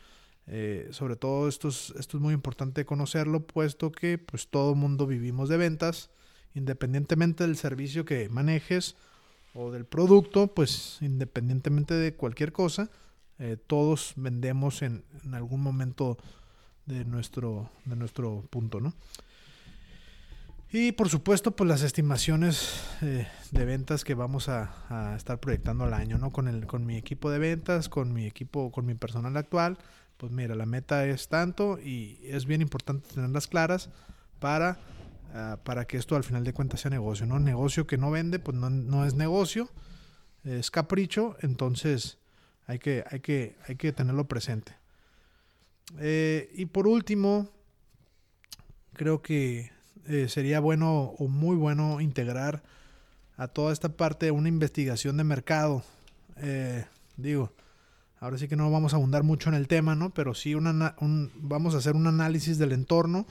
Eh, 0.46 0.88
sobre 0.92 1.16
todo 1.16 1.46
esto 1.46 1.68
es, 1.68 1.92
esto 1.98 2.16
es 2.16 2.22
muy 2.22 2.34
importante 2.34 2.86
conocerlo, 2.86 3.46
puesto 3.46 3.92
que 3.92 4.18
pues 4.18 4.48
todo 4.48 4.74
mundo 4.74 5.06
vivimos 5.06 5.48
de 5.48 5.58
ventas, 5.58 6.10
independientemente 6.54 7.44
del 7.44 7.56
servicio 7.56 8.04
que 8.04 8.28
manejes 8.30 8.96
o 9.54 9.70
del 9.70 9.84
producto, 9.84 10.48
pues 10.48 10.98
independientemente 11.00 11.94
de 11.94 12.14
cualquier 12.14 12.52
cosa, 12.52 12.90
eh, 13.38 13.56
todos 13.66 14.12
vendemos 14.16 14.82
en, 14.82 15.04
algún 15.32 15.60
momento 15.60 16.18
de 16.86 17.04
nuestro, 17.04 17.70
de 17.84 17.96
nuestro 17.96 18.44
punto, 18.50 18.80
¿no? 18.80 18.94
Y 20.70 20.92
por 20.92 21.08
supuesto, 21.08 21.52
pues 21.52 21.66
las 21.66 21.82
estimaciones 21.82 22.82
eh, 23.00 23.26
de 23.52 23.64
ventas 23.64 24.04
que 24.04 24.14
vamos 24.14 24.50
a, 24.50 25.14
estar 25.16 25.40
proyectando 25.40 25.84
al 25.84 25.94
año, 25.94 26.18
¿no? 26.18 26.30
Con, 26.30 26.46
el, 26.46 26.66
con 26.66 26.84
mi 26.84 26.96
equipo 26.96 27.30
de 27.30 27.38
ventas, 27.38 27.88
con 27.88 28.12
mi 28.12 28.26
equipo, 28.26 28.70
con 28.70 28.84
mi 28.84 28.94
personal 28.94 29.36
actual. 29.36 29.78
Pues 30.18 30.32
mira, 30.32 30.54
la 30.56 30.66
meta 30.66 31.06
es 31.06 31.28
tanto 31.28 31.78
y 31.78 32.18
es 32.24 32.44
bien 32.44 32.60
importante 32.60 33.08
tenerlas 33.14 33.46
claras 33.46 33.88
para, 34.40 34.78
ah, 35.32 35.58
para 35.64 35.86
que 35.86 35.96
esto 35.96 36.16
al 36.16 36.24
final 36.24 36.44
de 36.44 36.52
cuentas 36.52 36.80
sea 36.80 36.90
negocio, 36.90 37.24
¿no? 37.24 37.38
Negocio 37.38 37.86
que 37.86 37.96
no 37.96 38.10
vende, 38.10 38.38
pues 38.38 38.56
no, 38.56 39.06
es 39.06 39.14
negocio, 39.14 39.70
es 40.44 40.70
capricho, 40.70 41.36
entonces 41.40 42.18
hay 42.68 42.78
que, 42.78 43.02
hay 43.10 43.20
que, 43.20 43.56
hay 43.66 43.76
que 43.76 43.92
tenerlo 43.92 44.28
presente. 44.28 44.76
Eh, 45.98 46.50
y 46.54 46.66
por 46.66 46.86
último, 46.86 47.48
creo 48.92 49.22
que 49.22 49.72
eh, 50.06 50.28
sería 50.28 50.60
bueno 50.60 51.14
o 51.18 51.28
muy 51.28 51.56
bueno 51.56 52.02
integrar 52.02 52.62
a 53.38 53.48
toda 53.48 53.72
esta 53.72 53.88
parte 53.88 54.30
una 54.30 54.50
investigación 54.50 55.16
de 55.16 55.24
mercado. 55.24 55.82
Eh, 56.36 56.84
digo, 57.16 57.54
ahora 58.20 58.36
sí 58.36 58.48
que 58.48 58.56
no 58.56 58.70
vamos 58.70 58.92
a 58.92 58.96
abundar 58.96 59.22
mucho 59.22 59.48
en 59.48 59.54
el 59.54 59.66
tema, 59.66 59.94
¿no? 59.94 60.10
Pero 60.10 60.34
sí 60.34 60.54
un, 60.54 61.32
vamos 61.36 61.74
a 61.74 61.78
hacer 61.78 61.96
un 61.96 62.06
análisis 62.06 62.58
del 62.58 62.72
entorno, 62.72 63.26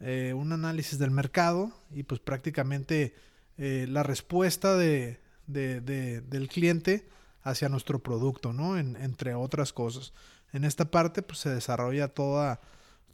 un 0.00 0.52
análisis 0.52 0.98
del 0.98 1.10
mercado 1.10 1.72
y 1.94 2.02
pues 2.04 2.20
prácticamente 2.20 3.14
la 3.56 4.02
respuesta 4.02 4.76
de, 4.76 5.18
del 5.46 6.48
cliente 6.48 7.06
hacia 7.42 7.68
nuestro 7.68 8.00
producto, 8.00 8.52
¿no? 8.52 8.78
entre 8.78 9.34
otras 9.34 9.72
cosas. 9.72 10.12
En 10.52 10.64
esta 10.64 10.90
parte 10.90 11.22
pues 11.22 11.38
se 11.38 11.50
desarrolla 11.50 12.08
toda, 12.08 12.60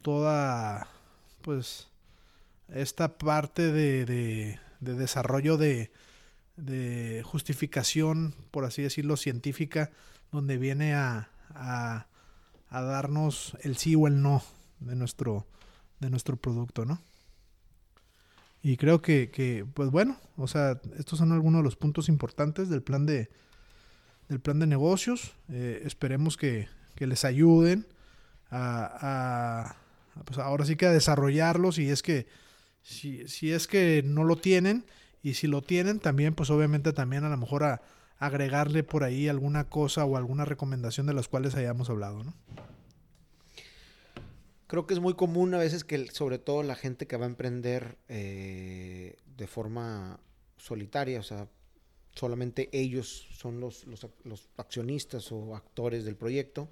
toda, 0.02 0.88
pues, 1.42 1.88
esta 2.68 3.18
parte 3.18 3.72
de, 3.72 4.58
desarrollo 4.80 5.56
de, 5.56 5.90
de, 6.56 7.22
justificación, 7.24 8.34
por 8.50 8.64
así 8.64 8.82
decirlo, 8.82 9.16
científica, 9.16 9.90
donde 10.32 10.56
viene 10.56 10.94
a, 10.94 11.28
a, 11.50 12.06
a, 12.70 12.82
darnos 12.82 13.56
el 13.62 13.76
sí 13.76 13.94
o 13.94 14.06
el 14.06 14.22
no 14.22 14.42
de 14.80 14.96
nuestro, 14.96 15.46
de 16.00 16.10
nuestro 16.10 16.36
producto, 16.36 16.84
¿no? 16.84 17.00
Y 18.62 18.76
creo 18.78 19.00
que, 19.00 19.30
que, 19.30 19.64
pues 19.74 19.90
bueno, 19.90 20.18
o 20.36 20.48
sea, 20.48 20.80
estos 20.98 21.20
son 21.20 21.30
algunos 21.30 21.60
de 21.60 21.64
los 21.64 21.76
puntos 21.76 22.08
importantes 22.08 22.68
del 22.68 22.82
plan 22.82 23.06
de, 23.06 23.30
del 24.28 24.40
plan 24.40 24.58
de 24.58 24.66
negocios. 24.66 25.34
Eh, 25.50 25.82
esperemos 25.84 26.36
que, 26.36 26.68
que, 26.94 27.06
les 27.06 27.24
ayuden 27.24 27.86
a, 28.50 29.76
pues 30.24 30.38
ahora 30.38 30.64
sí 30.64 30.76
que 30.76 30.86
a 30.86 30.92
desarrollarlos 30.92 31.78
y 31.78 31.90
es 31.90 32.02
que 32.02 32.26
si, 32.82 33.26
si, 33.28 33.52
es 33.52 33.66
que 33.66 34.02
no 34.04 34.24
lo 34.24 34.36
tienen 34.36 34.84
y 35.22 35.34
si 35.34 35.46
lo 35.46 35.62
tienen 35.62 35.98
también 35.98 36.34
pues 36.34 36.50
obviamente 36.50 36.92
también 36.92 37.24
a 37.24 37.28
lo 37.28 37.36
mejor 37.36 37.64
a, 37.64 37.82
agregarle 38.18 38.82
por 38.82 39.04
ahí 39.04 39.28
alguna 39.28 39.68
cosa 39.68 40.04
o 40.04 40.16
alguna 40.16 40.44
recomendación 40.44 41.06
de 41.06 41.14
las 41.14 41.28
cuales 41.28 41.54
hayamos 41.54 41.90
hablado, 41.90 42.24
¿no? 42.24 42.34
Creo 44.66 44.86
que 44.86 44.94
es 44.94 45.00
muy 45.00 45.14
común 45.14 45.54
a 45.54 45.58
veces 45.58 45.84
que 45.84 46.10
sobre 46.10 46.38
todo 46.38 46.62
la 46.64 46.74
gente 46.74 47.06
que 47.06 47.16
va 47.16 47.26
a 47.26 47.28
emprender 47.28 47.98
eh, 48.08 49.16
de 49.36 49.46
forma 49.46 50.18
solitaria, 50.56 51.20
o 51.20 51.22
sea, 51.22 51.46
solamente 52.16 52.68
ellos 52.72 53.28
son 53.36 53.60
los, 53.60 53.86
los, 53.86 54.48
accionistas 54.56 55.30
o 55.30 55.54
actores 55.54 56.04
del 56.04 56.16
proyecto. 56.16 56.68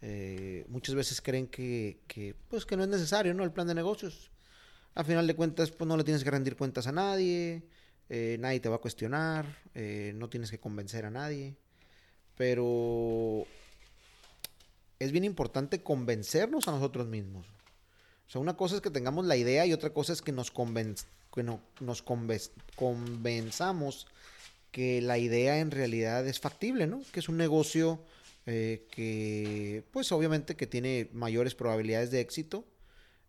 Eh, 0.00 0.64
muchas 0.68 0.94
veces 0.94 1.20
creen 1.20 1.46
que, 1.46 2.00
que, 2.08 2.34
pues, 2.48 2.66
que 2.66 2.76
no 2.76 2.82
es 2.82 2.88
necesario 2.88 3.34
¿no? 3.34 3.44
el 3.44 3.52
plan 3.52 3.66
de 3.66 3.74
negocios. 3.74 4.30
A 4.94 5.04
final 5.04 5.26
de 5.26 5.36
cuentas, 5.36 5.70
pues 5.70 5.86
no 5.86 5.96
le 5.96 6.04
tienes 6.04 6.24
que 6.24 6.30
rendir 6.30 6.56
cuentas 6.56 6.86
a 6.86 6.92
nadie, 6.92 7.62
eh, 8.08 8.36
nadie 8.40 8.60
te 8.60 8.68
va 8.68 8.76
a 8.76 8.80
cuestionar, 8.80 9.46
eh, 9.74 10.12
no 10.16 10.28
tienes 10.28 10.50
que 10.50 10.58
convencer 10.58 11.04
a 11.04 11.10
nadie. 11.10 11.54
Pero 12.36 13.46
es 14.98 15.12
bien 15.12 15.24
importante 15.24 15.82
convencernos 15.82 16.66
a 16.66 16.72
nosotros 16.72 17.06
mismos. 17.06 17.46
O 18.26 18.30
sea, 18.30 18.40
una 18.40 18.56
cosa 18.56 18.76
es 18.76 18.80
que 18.80 18.90
tengamos 18.90 19.26
la 19.26 19.36
idea 19.36 19.66
y 19.66 19.74
otra 19.74 19.90
cosa 19.90 20.14
es 20.14 20.22
que 20.22 20.32
nos, 20.32 20.50
que 20.50 21.42
no, 21.42 21.60
nos 21.80 22.02
convenzamos 22.02 24.06
que 24.72 25.02
la 25.02 25.18
idea 25.18 25.60
en 25.60 25.70
realidad 25.70 26.26
es 26.26 26.40
factible, 26.40 26.86
¿no? 26.86 27.02
Que 27.12 27.20
es 27.20 27.28
un 27.28 27.36
negocio 27.36 28.00
eh, 28.46 28.88
que, 28.90 29.84
pues 29.92 30.10
obviamente 30.10 30.56
que 30.56 30.66
tiene 30.66 31.10
mayores 31.12 31.54
probabilidades 31.54 32.10
de 32.10 32.20
éxito. 32.20 32.64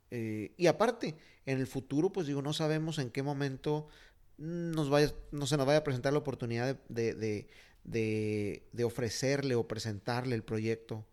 Eh, 0.09 0.53
y 0.57 0.67
aparte, 0.67 1.15
en 1.45 1.59
el 1.59 1.67
futuro, 1.67 2.11
pues 2.11 2.27
digo, 2.27 2.41
no 2.41 2.53
sabemos 2.53 2.97
en 2.97 3.11
qué 3.11 3.21
momento 3.21 3.87
nos 4.37 4.89
vaya, 4.89 5.13
no 5.31 5.45
se 5.45 5.57
nos 5.57 5.65
vaya 5.65 5.79
a 5.79 5.83
presentar 5.83 6.13
la 6.13 6.19
oportunidad 6.19 6.79
de, 6.87 7.45
de, 7.83 8.83
ofrecerle 8.83 9.55
o 9.55 9.67
presentarle 9.67 10.35
el 10.35 10.43
proyecto 10.43 11.05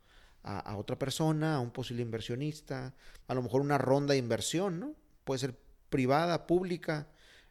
a, 0.45 0.61
a, 0.61 0.77
otra 0.77 0.99
persona, 0.99 1.57
a 1.57 1.61
un 1.61 1.73
posible 1.73 2.03
inversionista, 2.03 2.95
a 3.27 3.35
lo 3.35 3.43
mejor 3.43 3.61
una 3.63 3.79
ronda 3.79 4.13
de 4.13 4.19
inversión, 4.19 4.79
¿no? 4.79 4.95
Puede 5.25 5.41
ser 5.41 5.59
privada, 5.91 6.47
pública, 6.47 7.09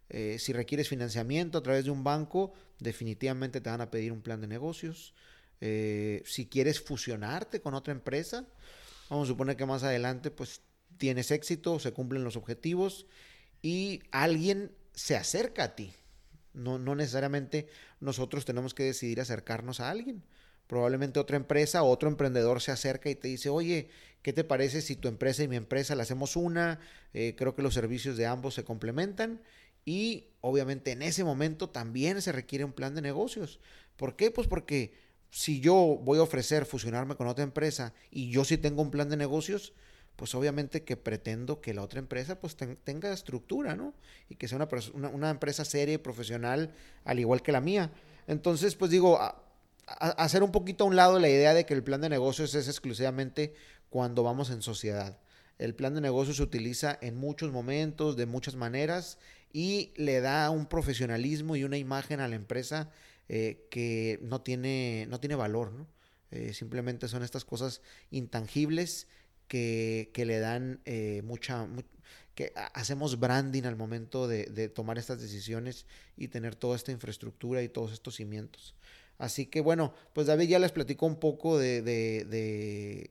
eh, 0.09 0.37
si 0.39 0.53
requieres 0.53 0.89
financiamiento 0.89 1.57
a 1.57 1.63
través 1.63 1.85
de 1.85 1.91
un 1.91 2.03
banco, 2.03 2.53
definitivamente 2.79 3.61
te 3.61 3.69
van 3.69 3.81
a 3.81 3.91
pedir 3.91 4.11
un 4.11 4.21
plan 4.21 4.41
de 4.41 4.47
negocios. 4.47 5.13
Eh, 5.61 6.23
si 6.25 6.47
quieres 6.47 6.81
fusionarte 6.81 7.61
con 7.61 7.73
otra 7.73 7.91
empresa, 7.91 8.45
vamos 9.09 9.27
a 9.27 9.31
suponer 9.31 9.55
que 9.55 9.65
más 9.65 9.83
adelante 9.83 10.31
pues 10.31 10.61
tienes 10.97 11.31
éxito, 11.31 11.79
se 11.79 11.93
cumplen 11.93 12.23
los 12.23 12.37
objetivos 12.37 13.05
y 13.61 14.01
alguien 14.11 14.71
se 14.93 15.15
acerca 15.15 15.63
a 15.65 15.75
ti. 15.75 15.93
No, 16.53 16.79
no 16.79 16.95
necesariamente 16.95 17.67
nosotros 17.99 18.45
tenemos 18.45 18.73
que 18.73 18.83
decidir 18.83 19.21
acercarnos 19.21 19.79
a 19.79 19.91
alguien. 19.91 20.23
Probablemente 20.65 21.19
otra 21.19 21.37
empresa 21.37 21.83
o 21.83 21.89
otro 21.89 22.09
emprendedor 22.09 22.61
se 22.61 22.71
acerca 22.71 23.09
y 23.09 23.15
te 23.15 23.27
dice, 23.27 23.49
oye, 23.49 23.89
¿qué 24.21 24.33
te 24.33 24.43
parece 24.43 24.81
si 24.81 24.95
tu 24.95 25.07
empresa 25.07 25.43
y 25.43 25.47
mi 25.47 25.55
empresa 25.55 25.95
la 25.95 26.03
hacemos 26.03 26.35
una? 26.35 26.79
Eh, 27.13 27.35
creo 27.37 27.55
que 27.55 27.61
los 27.61 27.73
servicios 27.73 28.17
de 28.17 28.25
ambos 28.25 28.55
se 28.55 28.63
complementan 28.63 29.41
y 29.85 30.27
obviamente 30.41 30.91
en 30.91 31.01
ese 31.01 31.23
momento 31.23 31.69
también 31.69 32.21
se 32.21 32.31
requiere 32.31 32.65
un 32.65 32.73
plan 32.73 32.95
de 32.95 33.01
negocios. 33.01 33.59
¿Por 33.95 34.15
qué? 34.15 34.31
Pues 34.31 34.47
porque 34.47 34.93
si 35.29 35.59
yo 35.59 35.99
voy 36.01 36.19
a 36.19 36.23
ofrecer 36.23 36.65
fusionarme 36.65 37.15
con 37.15 37.27
otra 37.27 37.43
empresa 37.43 37.93
y 38.11 38.29
yo 38.29 38.45
sí 38.45 38.57
tengo 38.57 38.81
un 38.81 38.91
plan 38.91 39.09
de 39.09 39.17
negocios, 39.17 39.73
pues 40.15 40.35
obviamente 40.35 40.83
que 40.83 40.97
pretendo 40.97 41.61
que 41.61 41.73
la 41.73 41.81
otra 41.81 41.99
empresa 41.99 42.39
pues 42.39 42.55
tenga 42.55 43.13
estructura, 43.13 43.75
¿no? 43.75 43.93
Y 44.27 44.35
que 44.35 44.47
sea 44.47 44.57
una, 44.57 45.09
una, 45.09 45.29
empresa 45.29 45.63
seria 45.63 45.95
y 45.95 45.97
profesional 45.97 46.73
al 47.05 47.19
igual 47.19 47.41
que 47.41 47.53
la 47.53 47.61
mía. 47.61 47.91
Entonces, 48.27 48.75
pues 48.75 48.91
digo, 48.91 49.17
hacer 49.85 50.43
un 50.43 50.51
poquito 50.51 50.83
a 50.83 50.87
un 50.87 50.95
lado 50.95 51.19
la 51.19 51.29
idea 51.29 51.53
de 51.53 51.65
que 51.65 51.73
el 51.73 51.83
plan 51.83 52.01
de 52.01 52.09
negocios 52.09 52.53
es 52.53 52.67
exclusivamente 52.67 53.53
cuando 53.89 54.23
vamos 54.23 54.49
en 54.49 54.61
sociedad. 54.61 55.19
El 55.57 55.75
plan 55.75 55.93
de 55.93 56.01
negocios 56.01 56.37
se 56.37 56.43
utiliza 56.43 56.97
en 57.01 57.17
muchos 57.17 57.51
momentos, 57.51 58.15
de 58.15 58.25
muchas 58.25 58.55
maneras, 58.55 59.17
y 59.51 59.93
le 59.95 60.21
da 60.21 60.49
un 60.49 60.67
profesionalismo 60.67 61.55
y 61.55 61.63
una 61.63 61.77
imagen 61.77 62.19
a 62.19 62.27
la 62.27 62.35
empresa 62.35 62.89
eh, 63.27 63.67
que 63.69 64.19
no 64.21 64.41
tiene, 64.41 65.05
no 65.09 65.19
tiene 65.19 65.35
valor, 65.35 65.71
¿no? 65.71 65.87
Eh, 66.31 66.53
simplemente 66.53 67.07
son 67.07 67.23
estas 67.23 67.43
cosas 67.43 67.81
intangibles 68.11 69.07
que, 69.47 70.11
que 70.13 70.25
le 70.25 70.39
dan 70.39 70.79
eh, 70.85 71.23
mucha, 71.23 71.67
que 72.35 72.53
hacemos 72.73 73.19
branding 73.19 73.63
al 73.63 73.75
momento 73.75 74.27
de, 74.27 74.45
de, 74.45 74.69
tomar 74.69 74.99
estas 74.99 75.19
decisiones 75.19 75.87
y 76.15 76.27
tener 76.27 76.55
toda 76.55 76.75
esta 76.75 76.91
infraestructura 76.91 77.63
y 77.63 77.69
todos 77.69 77.91
estos 77.93 78.15
cimientos. 78.15 78.75
Así 79.17 79.47
que 79.47 79.61
bueno, 79.61 79.93
pues 80.13 80.27
David 80.27 80.49
ya 80.49 80.59
les 80.59 80.71
platicó 80.71 81.07
un 81.07 81.19
poco 81.19 81.57
de, 81.57 81.81
de 81.81 83.09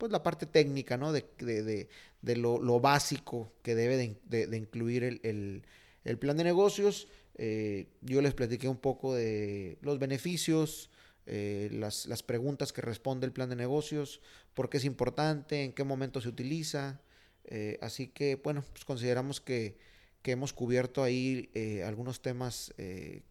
pues 0.00 0.10
la 0.10 0.22
parte 0.22 0.46
técnica, 0.46 0.96
¿no? 0.96 1.12
De, 1.12 1.26
de, 1.38 1.88
de 2.22 2.36
lo, 2.36 2.58
lo, 2.60 2.80
básico 2.80 3.52
que 3.62 3.74
debe 3.74 4.16
de, 4.24 4.56
incluir 4.56 5.04
el, 5.04 5.20
el, 5.22 5.62
el, 6.04 6.18
plan 6.18 6.36
de 6.36 6.44
negocios. 6.44 7.08
Eh, 7.36 7.88
yo 8.02 8.20
les 8.20 8.34
platiqué 8.34 8.68
un 8.68 8.76
poco 8.76 9.14
de 9.14 9.78
los 9.80 9.98
beneficios, 9.98 10.90
eh, 11.26 11.70
las, 11.72 12.06
las, 12.06 12.22
preguntas 12.22 12.72
que 12.72 12.82
responde 12.82 13.26
el 13.26 13.32
plan 13.32 13.48
de 13.48 13.56
negocios, 13.56 14.20
por 14.54 14.68
qué 14.68 14.78
es 14.78 14.84
importante, 14.84 15.64
en 15.64 15.72
qué 15.72 15.84
momento 15.84 16.20
se 16.20 16.28
utiliza. 16.28 17.00
Eh, 17.44 17.78
así 17.80 18.08
que, 18.08 18.36
bueno, 18.36 18.62
pues 18.72 18.84
consideramos 18.84 19.40
que, 19.40 19.78
que 20.22 20.32
hemos 20.32 20.52
cubierto 20.52 21.02
ahí 21.02 21.50
algunos 21.84 22.20
temas 22.20 22.74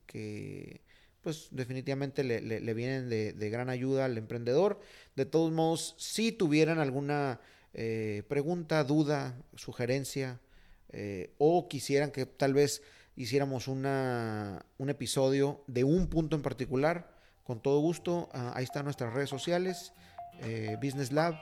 que 0.08 0.82
pues 1.22 1.50
definitivamente 1.52 2.24
le, 2.24 2.74
vienen 2.74 3.10
de, 3.10 3.50
gran 3.52 3.70
ayuda 3.70 4.06
al 4.06 4.18
emprendedor. 4.18 4.80
De 5.16 5.26
todos 5.26 5.52
modos, 5.52 5.94
si 6.00 6.32
tuvieran 6.32 6.80
alguna 6.80 7.40
pregunta, 8.28 8.84
duda, 8.84 9.40
sugerencia, 9.56 10.40
eh, 10.90 11.34
o 11.38 11.68
quisieran 11.68 12.12
que 12.12 12.26
tal 12.26 12.54
vez 12.54 12.82
hiciéramos 13.16 13.68
una, 13.68 14.66
un 14.78 14.90
episodio 14.90 15.64
de 15.68 15.84
un 15.84 16.08
punto 16.08 16.36
en 16.36 16.42
particular, 16.42 17.16
con 17.44 17.62
todo 17.62 17.80
gusto, 17.80 18.30
ah, 18.34 18.54
ahí 18.56 18.64
están 18.64 18.86
nuestras 18.86 19.14
redes 19.14 19.30
sociales, 19.30 19.94
eh, 20.42 20.78
Business 20.82 21.12
Lab, 21.12 21.38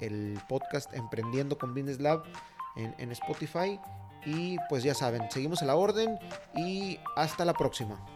el 0.00 0.38
podcast 0.48 0.92
Emprendiendo 0.92 1.56
con 1.56 1.72
Business 1.72 2.00
Lab 2.00 2.24
en, 2.76 2.94
en 2.98 3.12
Spotify. 3.12 3.78
Y 4.26 4.56
pues 4.70 4.82
ya 4.82 4.94
saben, 4.94 5.30
seguimos 5.30 5.62
a 5.62 5.66
la 5.66 5.76
orden 5.76 6.18
y 6.56 6.98
hasta 7.14 7.44
la 7.44 7.52
próxima. 7.52 8.13